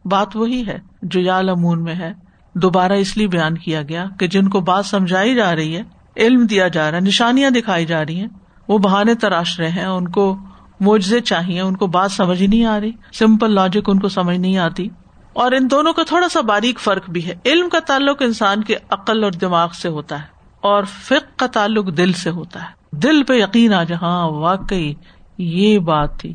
بات 0.05 0.35
وہی 0.35 0.67
ہے 0.67 0.79
جو 1.01 1.19
یا 1.19 1.41
لمون 1.41 1.83
میں 1.83 1.95
ہے۔ 1.95 2.13
دوبارہ 2.55 2.91
اس 2.91 3.17
لیے 3.17 3.27
بیان 3.27 3.57
کیا 3.57 3.81
گیا 3.81 4.05
کہ 4.19 4.27
جن 4.27 4.49
کو 4.49 4.61
بات 4.61 4.85
سمجھائی 4.85 5.35
جا 5.35 5.55
رہی 5.55 5.77
ہے، 5.77 5.83
علم 6.17 6.45
دیا 6.45 6.67
جا 6.67 6.91
رہا 6.91 6.97
ہے، 6.97 7.03
نشانیاں 7.03 7.49
دکھائی 7.49 7.85
جا 7.85 8.05
رہی 8.05 8.19
ہیں، 8.19 8.27
وہ 8.67 8.77
بہانے 8.77 9.15
تراش 9.15 9.59
رہے 9.59 9.69
ہیں، 9.69 9.85
ان 9.85 10.07
کو 10.07 10.37
موجے 10.79 11.19
چاہیے، 11.19 11.61
ان 11.61 11.75
کو 11.75 11.87
بات 11.87 12.11
سمجھ 12.11 12.43
نہیں 12.43 12.65
آ 12.65 12.79
رہی 12.79 12.91
سمپل 13.13 13.51
لاجک 13.51 13.89
ان 13.89 13.99
کو 13.99 14.09
سمجھ 14.09 14.37
نہیں 14.37 14.57
آتی۔ 14.57 14.89
اور 15.33 15.51
ان 15.51 15.67
دونوں 15.71 15.93
کا 15.93 16.03
تھوڑا 16.03 16.29
سا 16.29 16.41
باریک 16.41 16.79
فرق 16.79 17.09
بھی 17.09 17.25
ہے۔ 17.25 17.35
علم 17.45 17.69
کا 17.69 17.79
تعلق 17.79 18.21
انسان 18.21 18.63
کے 18.63 18.75
عقل 18.89 19.23
اور 19.23 19.31
دماغ 19.31 19.71
سے 19.71 19.89
ہوتا 19.89 20.21
ہے 20.21 20.27
اور 20.61 20.83
فک 20.83 21.39
کا 21.39 21.47
تعلق 21.47 21.97
دل 21.97 22.13
سے 22.13 22.29
ہوتا 22.29 22.61
ہے۔ 22.61 22.67
دل 22.91 23.23
پہ 23.23 23.33
یقین 23.33 23.73
آ 23.73 23.83
جہاں 23.83 24.27
واقعی 24.27 24.93
یہ 25.37 25.79
بات 25.79 26.19
تھی۔ 26.19 26.33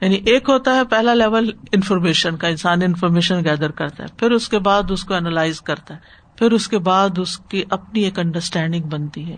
یعنی 0.00 0.14
ایک 0.14 0.48
ہوتا 0.48 0.74
ہے 0.74 0.84
پہلا 0.84 1.14
لیول 1.14 1.50
انفارمیشن 1.72 2.36
کا، 2.36 2.48
انسان 2.48 2.82
انفارمیشن 2.82 3.44
گیدر 3.44 3.70
کرتا 3.70 4.02
ہے، 4.02 4.08
پھر 4.16 4.30
اس 4.30 4.48
کے 4.48 4.58
بعد 4.58 4.90
اس 4.90 5.04
کو 5.04 5.14
اینالائز 5.14 5.60
کرتا 5.60 5.94
ہے، 5.94 6.00
پھر 6.36 6.52
اس 6.52 6.68
کے 6.68 6.78
بعد 6.78 7.18
اس 7.18 7.38
کی 7.38 7.62
اپنی 7.70 8.00
ایک 8.00 8.18
انڈرسٹینڈنگ 8.18 8.82
بنتی 8.82 9.32
ہے 9.32 9.36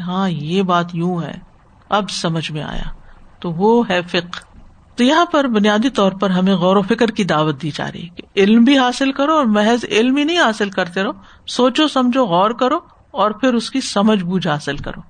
ہاں 0.00 0.30
یہ 0.30 0.62
بات 0.62 0.94
یوں 0.94 1.22
ہے، 1.22 1.38
اب 1.88 2.10
سمجھ 2.10 2.52
میں 2.52 2.62
آیا۔ 2.62 2.94
تو 3.40 3.50
وہ 3.50 3.88
ہے 3.88 4.02
فک 4.02 4.55
تو 4.96 5.04
یہاں 5.04 5.26
پر 5.26 5.44
بنیادی 5.44 5.90
طور 5.90 6.12
پر 6.12 6.30
ہمیں 6.30 6.54
غور 6.54 6.76
و 6.76 6.82
فکر 6.82 7.06
کی 7.06 7.24
دعوت 7.24 7.62
دی 7.62 7.70
جا 7.74 7.92
رہی 7.92 8.02
ہے 8.02 8.08
کہ 8.08 8.22
علم 8.36 8.64
بھی 8.64 8.78
حاصل 8.78 9.12
کرو 9.12 9.32
اور 9.32 9.44
محض 9.44 9.84
علم 9.90 10.16
ہی 10.16 10.24
نہیں 10.24 10.38
حاصل 10.38 10.70
کرتے 10.70 11.02
رہو، 11.02 11.12
سوچو، 11.46 11.88
سمجھو، 11.88 12.24
غور 12.24 12.50
کرو 12.50 12.78
اور 13.10 13.30
پھر 13.30 13.54
اس 13.54 13.70
کی 13.70 13.80
سمجھ 13.80 14.24
بوجھ 14.24 14.48
حاصل 14.48 14.76
کرو۔ 14.76 15.00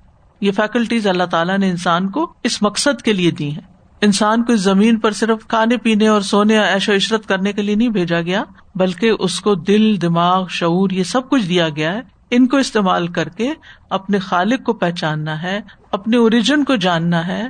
یہ 0.41 0.51
فیکلٹیز 0.51 1.07
اللہ 1.07 1.23
تعالیٰ 1.23 1.57
نے 1.57 1.69
انسان 1.69 2.09
کو 2.09 2.33
اس 2.43 2.61
مقصد 2.61 3.01
کے 3.01 3.13
لیے 3.13 3.31
دی 3.31 3.51
ہیں۔ 3.51 3.77
انسان 4.01 4.43
کو 4.43 4.53
اس 4.53 4.59
زمین 4.59 4.99
پر 4.99 5.11
صرف 5.11 5.47
کھانے 5.47 5.77
پینے 5.77 6.07
اور 6.07 6.21
سونے 6.21 6.59
ایش 6.59 6.89
و 6.89 6.95
عشرت 6.95 7.27
کرنے 7.27 7.53
کے 7.53 7.61
لیے 7.61 7.75
نہیں 7.75 7.89
بھیجا 7.89 8.21
گیا، 8.21 8.43
بلکہ 8.75 9.11
اس 9.19 9.41
کو 9.41 9.55
دل، 9.55 10.01
دماغ، 10.01 10.47
شعور، 10.49 10.89
یہ 10.89 11.03
سب 11.03 11.29
کچھ 11.29 11.45
دیا 11.45 11.69
گیا 11.69 11.93
ہے۔ 11.93 12.01
ان 12.31 12.47
کو 12.47 12.57
استعمال 12.57 13.07
کر 13.07 13.29
کے 13.29 13.53
اپنے 13.89 14.19
خالق 14.19 14.63
کو 14.63 14.73
پہچاننا 14.73 15.41
ہے، 15.43 15.61
اپنے 15.91 16.17
اوریجن 16.17 16.63
کو 16.63 16.75
جاننا 16.75 17.27
ہے 17.27 17.47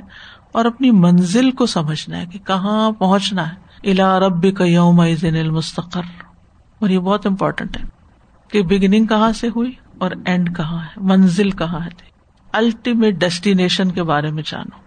اور 0.52 0.64
اپنی 0.64 0.90
منزل 0.90 1.50
کو 1.50 1.66
سمجھنا 1.66 2.20
ہے 2.20 2.26
کہ 2.26 2.38
کہاں 2.38 2.90
پہنچنا 2.90 3.48
ہے۔ 3.48 3.90
الا 3.90 4.20
رب 4.20 4.56
کا 4.56 4.64
یوم 4.64 5.00
المستقر۔ 5.00 6.00
اور 6.78 6.88
یہ 6.88 6.98
بہت 6.98 7.26
امپورٹینٹ 7.26 7.76
ہے 7.76 7.82
کہ 8.48 8.62
بگننگ 8.62 9.06
کہاں 9.06 9.32
سے 9.32 9.48
ہوئی 9.48 9.72
اور 9.98 10.10
اینڈ 10.24 10.56
کہاں 10.56 10.78
ہے، 10.78 10.88
منزل 10.96 11.50
کہاں 11.50 11.80
ہے۔ 11.80 12.08
الٹیمیٹ 12.52 13.14
ڈیسٹینیشن 13.14 13.90
کے 13.90 14.02
بارے 14.02 14.30
میں 14.30 14.42
جانو۔ 14.46 14.80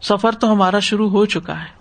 سفر 0.00 0.32
تو 0.32 0.52
ہمارا 0.52 0.78
شروع 0.78 1.10
ہو 1.10 1.26
چکا 1.26 1.60
ہے۔ 1.60 1.76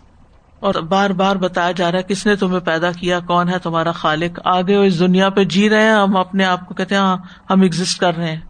اور 0.59 0.73
بار 0.73 1.09
بار 1.09 1.35
بتایا 1.35 1.71
جا 1.71 1.91
رہا 1.91 1.99
ہے، 1.99 2.03
کس 2.03 2.25
نے 2.25 2.35
تمہیں 2.35 2.59
پیدا 2.59 2.91
کیا؟ 2.91 3.19
کون 3.19 3.49
ہے 3.49 3.59
تمہارا 3.59 3.91
خالق؟ 3.91 4.39
آگے 4.45 4.75
اس 4.75 4.99
دنیا 4.99 5.29
پہ 5.29 5.43
جی 5.43 5.69
رہے 5.69 5.83
ہیں، 5.83 5.93
ہم 5.93 6.17
اپنے 6.17 6.45
آپ 6.45 6.67
کو 6.67 6.73
کہتے 6.73 6.95
ہیں 6.95 7.01
ہاں 7.01 7.17
ہم 7.49 7.61
ایگزٹ 7.61 7.99
کر 7.99 8.17
رہے 8.17 8.31
ہیں۔ 8.31 8.41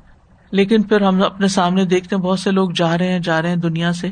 لیکن 0.52 0.84
پھر 0.84 1.02
ہم 1.02 1.24
اپنے 1.24 1.48
سامنے 1.48 1.86
دیکھتے 1.86 2.15
ہیں، 2.15 2.24
بہت 2.24 2.39
سے 2.39 2.52
لوگ 2.52 2.69
جا 2.69 2.98
رہے 2.98 3.12
ہیں، 3.12 3.19
جا 3.19 3.41
رہے 3.41 3.50
ہیں 3.50 3.56
دنیا 3.56 3.93
سے۔ 3.93 4.10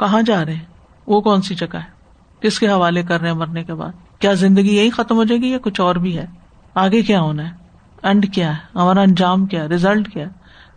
کہاں 0.00 0.22
جا 0.22 0.44
رہے 0.44 0.54
ہیں؟ 0.54 0.64
وہ 1.06 1.20
کون 1.20 1.42
سی 1.42 1.54
جگہ 1.54 1.76
ہے؟ 1.76 1.94
کس 2.40 2.58
کے 2.58 2.68
حوالے 2.68 3.02
کر 3.02 3.20
رہے 3.20 3.28
ہیں 3.28 3.36
مرنے 3.36 3.64
کے 3.64 3.74
بعد؟ 3.74 3.92
کیا 4.18 4.32
زندگی 4.32 4.76
یہی 4.76 4.90
ختم 4.90 5.16
ہو 5.16 5.24
جائے 5.24 5.40
گی 5.40 5.48
یا 5.48 5.58
کچھ 5.62 5.80
اور 5.80 5.94
بھی 5.94 6.18
ہے؟ 6.18 6.26
آگے 6.74 7.02
کیا 7.02 7.20
ہونا 7.20 7.50
ہے؟ 7.50 7.54
انڈ 8.02 8.34
کیا 8.34 8.50
ہے؟ 8.50 8.78
ہمارا 8.78 9.00
انجام 9.00 9.46
کیا 9.46 9.62
ہے؟ 9.62 9.68
ریزلٹ 9.68 10.12
کیا 10.12 10.24
ہے؟ 10.24 10.30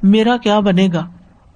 میرا 0.03 0.37
کیا 0.37 0.59
بنے 0.59 0.89
گا؟ 0.93 1.07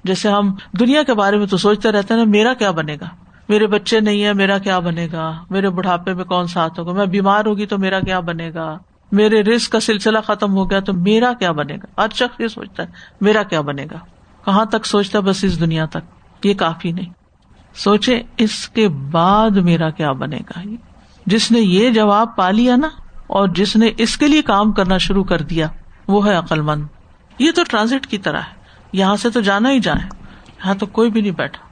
جیسے 0.04 0.30
ہم 0.30 0.56
دنیا 0.80 1.04
کے 1.04 1.14
بارے 1.14 1.38
میں 1.38 1.46
تو 1.46 1.58
سوچتے 1.58 1.92
رہتے 1.92 2.16
نا، 2.16 2.24
میرا 2.24 2.54
کیا 2.54 2.72
بنے 2.72 2.98
گا؟ 3.02 3.06
میرے 3.50 3.68
بچے 3.68 4.00
نہیں 4.00 4.24
ہے 4.24 4.34
میرا 4.34 4.58
کیا 4.58 4.80
بنے 4.80 5.08
گا؟ 5.12 5.44
میرے 5.50 5.70
بڑھاپے 5.70 6.14
میں 6.14 6.24
کون 6.24 6.48
ساتھ 6.48 6.80
ہوگا؟ 6.80 6.94
میں 6.94 7.06
بیمار 7.06 7.46
ہوگی 7.46 7.66
تو 7.66 7.78
میرا 7.78 8.00
کیا 8.00 8.20
بنے 8.20 8.52
گا؟ 8.54 8.78
میرے 9.12 9.42
رسک 9.42 9.72
کا 9.72 9.80
سلسلہ 9.80 10.20
ختم 10.28 10.54
ہو 10.54 10.70
گیا 10.70 10.80
تو 10.80 10.94
میرا 10.94 11.34
کیا 11.34 11.52
بنے 11.52 11.76
گا؟ 11.76 12.04
ہر 12.04 12.08
شخص 12.14 12.42
یہ 12.42 12.48
سوچتا 12.48 12.84
ہے، 12.84 12.88
میرا 13.22 13.44
کیا 13.44 13.62
بنے 13.62 13.86
گا؟ 13.92 13.98
کہاں 14.46 14.66
تک 14.66 14.86
سوچتا 14.86 15.18
ہے؟ 15.18 15.24
بس 15.24 15.44
اس 15.44 15.60
دنیا 15.60 15.86
تک، 15.86 16.46
یہ 16.46 16.54
کافی 16.54 16.92
نہیں۔ 16.92 17.21
سوچے 17.76 18.22
اس 18.38 18.68
کے 18.70 18.88
بعد 19.12 19.58
میرا 19.64 19.90
کیا 19.90 20.12
بنے 20.12 20.40
گا 20.50 20.62
جس 21.26 21.52
نے 21.52 21.60
یہ 21.60 21.90
جواب 21.90 22.36
پا 22.36 22.50
لیا 22.52 22.76
نا، 22.76 22.90
اور 23.28 23.48
جس 23.48 23.76
نے 23.76 23.90
اس 23.98 24.18
کے 24.18 24.28
لیے 24.28 24.42
کام 24.42 24.72
کرنا 24.72 24.98
شروع 24.98 25.24
کر 25.24 25.42
دیا، 25.42 25.68
وہ 26.08 26.26
ہے 26.28 26.36
عقل 26.36 26.62
مند 26.62 26.86
یہ 27.40 27.52
تو 27.56 27.64
ٹرانزٹ 27.64 28.08
کی 28.08 28.18
طرح 28.18 28.42
ہے۔ 28.42 28.60
یہاں 28.94 29.16
سے 29.16 29.30
تو 29.30 29.42
جانا 29.42 29.72
ہی 29.72 29.80
جائے 29.80 30.08
یہاں 30.48 30.76
تو 30.76 30.86
کوئی 30.86 31.10
بھی 31.10 31.22
نہیں 31.22 31.32
بیٹھا۔ 31.32 31.70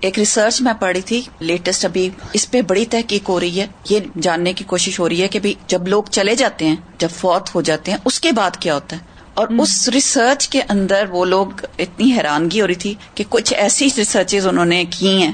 ایک 0.00 0.18
ریسرچ 0.18 0.60
میں 0.62 0.72
پڑھی 0.78 1.00
تھی 1.00 1.20
لیٹسٹ 1.40 1.84
ابھی 1.84 2.08
اس 2.32 2.50
پہ 2.50 2.62
بڑی 2.62 2.84
تحقیق 2.86 3.28
ہو 3.28 3.40
رہی 3.40 3.60
ہے۔ 3.60 3.66
یہ 3.90 4.00
جاننے 4.20 4.52
کی 4.52 4.64
کوشش 4.64 5.00
ہو 5.00 5.08
رہی 5.08 5.22
ہے 5.22 5.28
کہ 5.28 5.54
جب 5.66 5.88
لوگ 5.88 6.02
چلے 6.10 6.34
جاتے 6.34 6.68
ہیں، 6.68 6.76
جب 6.98 7.08
فوت 7.10 7.54
ہو 7.54 7.60
جاتے 7.60 7.90
ہیں، 7.90 7.98
اس 8.04 8.20
کے 8.20 8.32
بعد 8.32 8.56
کیا 8.56 8.74
ہوتا 8.74 8.96
ہے؟ 8.96 9.17
اور 9.38 9.48
اس 9.58 9.88
ریسرچ 9.88 10.48
کے 10.48 10.60
اندر 10.68 11.04
وہ 11.10 11.24
لوگ 11.24 11.46
اتنی 11.78 12.12
حیرانگی 12.12 12.60
ہو 12.60 12.66
رہی 12.66 12.74
تھی 12.74 12.94
کہ 13.14 13.24
کچھ 13.28 13.54
ایسی 13.54 13.88
ریسرچ 13.96 14.34
انہوں 14.48 14.64
نے 14.64 14.84
کی 14.90 15.22
ہیں 15.22 15.32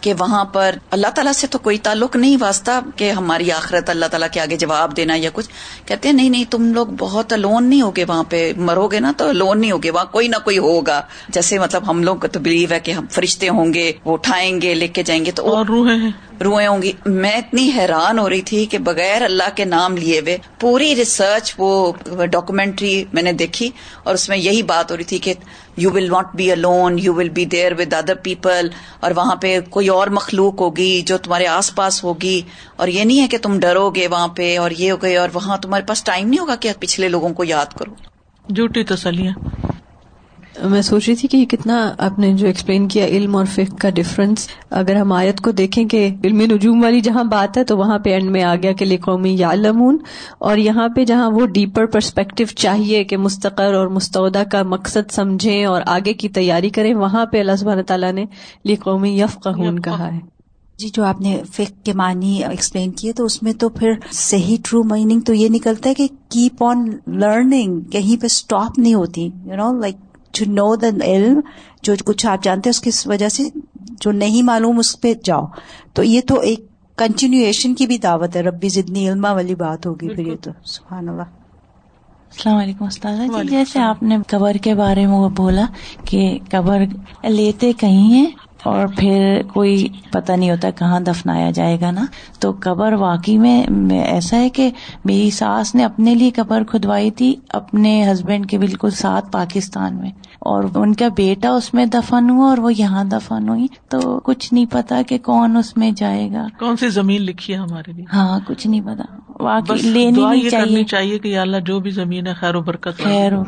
کہ 0.00 0.14
وہاں 0.18 0.44
پر 0.44 0.74
اللہ 0.90 1.06
تعالیٰ 1.06 1.32
سے 1.32 1.46
تو 1.46 1.58
کوئی 1.58 1.78
تعلق 1.78 2.16
نہیں 2.16 2.36
واسطہ 2.40 2.70
کہ 2.96 3.10
ہماری 3.10 3.52
آخرت 3.52 3.90
اللہ 3.90 4.06
تعالیٰ 4.06 4.28
کے 4.32 4.40
آگے 4.40 4.56
جواب 4.56 4.96
دینا 4.96 5.14
یا 5.16 5.30
کچھ۔ 5.32 5.48
کہتے 5.86 6.08
ہیں 6.08 6.16
نہیں 6.16 6.30
نہیں 6.30 6.44
تم 6.50 6.72
لوگ 6.74 6.86
بہت 6.98 7.32
لون 7.32 7.64
نہیں 7.64 7.82
ہوگے 7.82 8.04
وہاں 8.08 8.24
پہ 8.28 8.52
مرو 8.56 8.88
گے 8.88 9.00
نا 9.00 9.12
تو 9.16 9.32
لون 9.32 9.60
نہیں 9.60 9.70
ہوگے 9.70 9.90
وہاں 9.90 10.04
کوئی 10.04 10.28
نہ 10.28 10.36
کوئی 10.44 10.58
ہوگا۔ 10.58 11.02
جیسے 11.28 11.58
مطلب 11.58 11.90
ہم 11.90 12.02
لوگ 12.02 12.16
تو 12.16 12.40
بلیو 12.40 12.68
ہے 12.70 12.80
کہ 12.80 12.90
ہم 12.90 13.06
فرشتے 13.10 13.48
ہوں 13.48 13.74
گے 13.74 13.92
وہ 14.04 14.12
اٹھائیں 14.12 14.62
گے 14.62 14.74
لے 14.74 14.88
کے 14.88 15.02
جائیں 15.02 15.24
گے 15.24 15.30
تو 15.30 15.56
اور 15.56 15.66
روحیں 15.66 15.96
ہیں۔ 15.96 16.10
روئے 16.44 16.66
ہوں 16.66 16.82
گی۔ 16.82 16.92
میں 17.06 17.32
اتنی 17.32 17.70
حیران 17.76 18.18
ہو 18.18 18.28
رہی 18.30 18.42
تھی 18.42 18.66
کہ 18.66 18.78
بغیر 18.78 19.22
اللہ 19.22 19.48
کے 19.54 19.64
نام 19.64 19.96
لیے 19.96 20.20
ہوئے 20.20 20.38
پوری 20.60 20.94
ریسرچ 20.96 21.54
وہ 21.58 21.92
ڈاکومینٹری 22.32 23.04
میں 23.12 23.22
نے 23.22 23.32
دیکھی 23.32 23.70
اور 24.02 24.14
اس 24.14 24.28
میں 24.28 24.38
یہی 24.38 24.62
بات 24.62 24.90
ہو 24.90 24.96
رہی 24.96 25.04
تھی 25.04 25.18
کہ 25.18 25.34
you 25.76 25.90
will 25.90 26.04
not 26.04 26.26
be 26.34 26.50
alone 26.56 26.98
you 26.98 27.14
will 27.14 27.28
be 27.28 27.44
there 27.44 27.72
with 27.78 27.94
other 27.94 28.14
people 28.14 28.68
اور 29.00 29.10
وہاں 29.16 29.36
پہ 29.36 29.60
کوئی 29.70 29.88
اور 29.88 30.06
مخلوق 30.06 30.60
ہوگی 30.60 31.02
جو 31.06 31.18
تمہارے 31.18 31.46
آس 31.46 31.74
پاس 31.74 32.04
ہوگی 32.04 32.42
اور 32.76 32.88
یہ 32.88 33.04
نہیں 33.04 33.20
ہے 33.20 33.28
کہ 33.28 33.38
تم 33.38 33.58
ڈرو 33.60 33.90
گے 33.90 34.08
وہاں 34.08 34.28
پہ 34.28 34.58
اور 34.58 34.70
یہ 34.70 34.90
ہو 34.90 34.96
گئے 34.96 35.16
اور 35.16 35.28
وہاں 35.34 35.56
تمہارے 35.56 35.84
پاس 35.84 36.04
ٹائم 36.04 36.28
نہیں 36.28 36.40
ہوگا 36.40 36.56
کہ 36.56 36.72
پچھلے 36.80 37.08
لوگوں 37.08 37.28
کو 37.28 37.44
یاد 37.44 37.66
کرو۔ 37.78 37.94
جھوٹی 38.54 38.84
تسلیاں۔ 38.84 39.65
میں 40.64 40.82
سوچ 40.82 41.08
رہی 41.08 41.16
تھی 41.16 41.28
کہ 41.28 41.36
یہ 41.36 41.44
کتنا 41.44 41.94
آپ 41.98 42.18
نے 42.18 42.32
جو 42.32 42.46
ایکسپلین 42.46 42.88
کیا 42.88 43.06
علم 43.06 43.36
اور 43.36 43.44
فک 43.44 43.78
کا 43.78 43.90
ڈفرنس 43.90 44.48
اگر 44.70 44.96
ہم 44.96 45.12
آیت 45.12 45.40
کو 45.40 45.50
دیکھیں 45.50 45.84
کہ 45.84 46.08
علم 46.24 46.40
نجوم 46.40 46.82
والی 46.82 47.00
جہاں 47.00 47.24
بات 47.24 47.58
ہے 47.58 47.64
تو 47.64 47.78
وہاں 47.78 47.98
پہ 47.98 48.10
اینڈ 48.10 48.30
میں 48.30 48.42
آ 48.42 48.54
گیا 48.54 48.72
کہ 48.72 48.96
قومی 49.04 49.36
یا 49.38 49.54
لمون 49.54 49.98
اور 50.38 50.56
یہاں 50.56 50.88
پہ 50.88 51.04
جہاں 51.04 51.30
وہ 51.30 51.46
ڈیپر 51.46 51.86
پرسپیکٹو 51.86 52.44
چاہیے 52.44 53.04
کہ 53.04 53.16
مستقر 53.16 53.74
اور 53.74 53.86
مستعودہ 53.86 54.42
کا 54.52 54.62
مقصد 54.62 55.10
سمجھیں 55.10 55.64
اور 55.64 55.82
آگے 55.86 56.12
کی 56.12 56.28
تیاری 56.28 56.70
کریں 56.70 56.94
وہاں 56.94 57.26
پہ 57.26 57.40
اللہ 57.40 57.56
سبحانہ 57.56 57.82
تعالیٰ 57.82 58.12
نے 58.12 58.24
لی 58.64 58.74
قومی 58.74 59.20
یف 59.20 59.38
کہا 59.84 60.12
ہے۔ 60.14 60.36
جی 60.78 60.88
جو 60.88 61.04
آپ 61.04 61.20
نے 61.20 61.42
فک 61.52 61.84
کے 61.84 61.92
معنی 61.92 62.44
ایکسپلین 62.44 62.90
کیے 62.90 63.12
تو 63.12 63.24
اس 63.24 63.42
میں 63.42 63.52
تو 63.52 63.68
پھر 63.68 63.92
صحیح 64.12 64.56
ٹرو 64.64 64.82
میننگ 64.82 65.20
تو 65.20 65.34
یہ 65.34 65.48
نکلتا 65.48 65.88
ہے 65.88 65.94
کہ 65.94 66.06
کیپ 66.28 66.64
آن 66.64 66.90
لرننگ 67.06 67.80
کہیں 67.80 68.20
پہ 68.20 68.26
اسٹاپ 68.26 68.78
نہیں 68.78 68.94
ہوتی 68.94 69.28
you 69.44 69.56
know 69.56 69.80
like 69.80 70.05
to 70.38 70.50
know 70.50 70.76
the 70.76 71.04
علم 71.04 71.40
جو 71.82 71.94
کچھ 72.04 72.26
آپ 72.26 72.42
جانتے 72.42 72.70
ہیں 72.70 72.88
اس 72.88 73.02
کی 73.02 73.08
وجہ 73.08 73.28
سے 73.28 73.42
جو 74.00 74.12
نہیں 74.12 74.42
معلوم 74.42 74.78
اس 74.78 75.00
پہ 75.00 75.12
جاؤ۔ 75.24 75.44
تو 75.92 76.02
یہ 76.02 76.20
تو 76.26 76.40
ایک 76.40 76.66
کنٹینیوشن 76.96 77.74
کی 77.74 77.86
بھی 77.86 77.98
دعوت 77.98 78.36
ہے۔ 78.36 78.42
ربی 78.42 78.68
زدنی 78.68 79.08
علما 79.10 79.32
والی 79.32 79.54
بات 79.54 79.86
ہوگی 79.86 80.14
پھر 80.14 80.26
یہ 80.26 80.36
تو۔ 80.42 80.50
سبحان 80.64 81.08
اللہ۔ 81.08 81.22
السلام 81.22 82.56
علیکم 82.56 82.84
استاد 82.84 83.16
جی 83.28 83.48
جیسے 83.48 83.80
آپ 83.80 84.02
نے 84.02 84.16
قبر 84.26 84.54
کے 84.54 84.74
بارے 84.74 85.06
میں 85.06 85.14
وہ 85.14 85.28
بولا 85.28 85.66
کہ 86.04 86.38
قبر 86.50 86.82
لیتے 87.28 87.72
کہیں 87.72 88.14
ہیں 88.14 88.26
اور 88.66 88.86
پھر 88.96 89.42
کوئی 89.52 89.88
پتہ 90.12 90.32
نہیں 90.32 90.50
ہوتا 90.50 90.70
کہاں 90.70 91.00
دفنایا 91.00 91.50
جائے 91.50 91.80
گا 91.80 91.90
نا۔ 91.90 92.04
تو 92.40 92.52
قبر 92.60 92.92
واقعی 92.92 93.38
میں 93.38 93.66
ایسا 94.04 94.36
ہے 94.36 94.48
کہ 94.48 94.70
میری 95.04 95.30
ساس 95.30 95.74
نے 95.74 95.84
اپنے 95.84 96.14
لیے 96.14 96.30
قبر 96.30 96.64
کھدوائی 96.64 97.10
تھی 97.10 97.34
اپنے 97.48 98.12
ہسبینڈ 98.12 98.50
کے 98.50 98.58
بالکل 98.58 98.90
ساتھ 98.90 99.32
پاکستان 99.32 99.96
میں۔ 99.96 100.10
اور 100.38 100.64
ان 100.74 100.94
کا 100.94 101.08
بیٹا 101.08 101.50
اس 101.50 101.74
میں 101.74 101.86
دفن 101.86 102.30
ہوا 102.30 102.48
اور 102.48 102.58
وہ 102.58 102.74
یہاں 102.74 103.04
دفن 103.04 103.48
ہوئی۔ 103.48 103.66
تو 103.88 104.20
کچھ 104.20 104.54
نہیں 104.54 104.66
پتا 104.70 105.02
کہ 105.08 105.18
کون 105.18 105.56
اس 105.56 105.76
میں 105.76 105.90
جائے 105.90 106.32
گا۔ 106.32 106.46
کون 106.58 106.76
سی 106.76 106.88
زمین 106.88 107.22
لکھی 107.22 107.52
ہے 107.54 107.58
ہمارے 107.58 107.92
لیے؟ 107.92 108.04
ہاں 108.12 108.40
کچھ 108.46 108.66
نہیں 108.66 108.80
پتا۔ 108.80 109.02
واقعی 109.40 109.76
لینی 109.82 110.26
نہیں 110.26 110.50
چاہیے۔ 110.50 110.84
چاہیے 110.84 111.18
کہ 111.18 111.38
اللہ 111.38 111.56
جو 111.56 111.80
بھی 111.80 111.90
زمین 111.90 112.26
ہے 112.26 112.34
خیر 112.34 112.54
و 112.54 112.60
برکت 112.60 113.02
خیر 113.04 113.32
و 113.32 113.42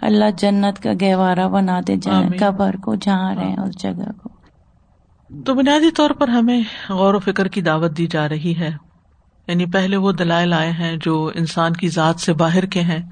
اللہ 0.00 0.24
جنت 0.38 0.82
کا 0.82 0.92
گہوارہ 1.02 1.48
بنا 1.48 1.80
دے 1.88 1.96
جائے 1.96 2.28
قبر 2.38 2.76
کو 2.76 2.94
جہاں 2.94 3.34
رہے 3.34 3.54
اس 3.60 3.82
جگہ 3.82 4.10
کو۔ 4.22 4.35
تو 5.44 5.54
بنیادی 5.54 5.90
طور 5.90 6.10
پر 6.10 6.28
ہمیں 6.28 6.62
غور 6.88 7.14
و 7.14 7.18
فکر 7.18 7.48
کی 7.48 7.62
دعوت 7.62 7.96
دی 7.96 8.06
جا 8.06 8.28
رہی 8.28 8.56
ہے۔ 8.58 8.76
یعنی 9.48 9.66
پہلے 9.66 9.96
وہ 9.96 10.12
دلائل 10.12 10.52
آئے 10.52 10.70
ہیں 10.70 10.96
جو 10.96 11.30
انسان 11.34 11.72
کی 11.72 11.88
ذات 11.88 12.20
سے 12.20 12.32
باہر 12.32 12.66
کے 12.66 12.80
ہیں، 12.80 13.02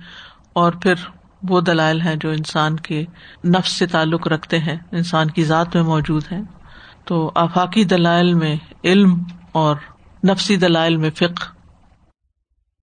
اور 0.52 0.72
پھر 0.72 0.94
وہ 1.42 1.60
دلائل 1.60 2.00
ہیں 2.00 2.16
جو 2.16 2.30
انسان 2.30 2.76
کے 2.76 3.04
نفس 3.44 3.72
سے 3.72 3.87
تعلق 3.87 4.28
رکھتے 4.28 4.58
ہیں، 4.58 4.76
انسان 4.92 5.30
کی 5.30 5.44
ذات 5.44 5.74
میں 5.74 5.84
موجود 5.84 6.22
ہیں۔ 6.32 6.42
تو 7.04 7.32
آفاقی 7.34 7.84
دلائل 7.84 8.34
میں 8.34 8.56
علم 8.84 9.22
اور 9.52 9.76
نفسی 10.26 10.56
دلائل 10.56 10.96
میں 10.96 11.10
فکر 11.10 11.53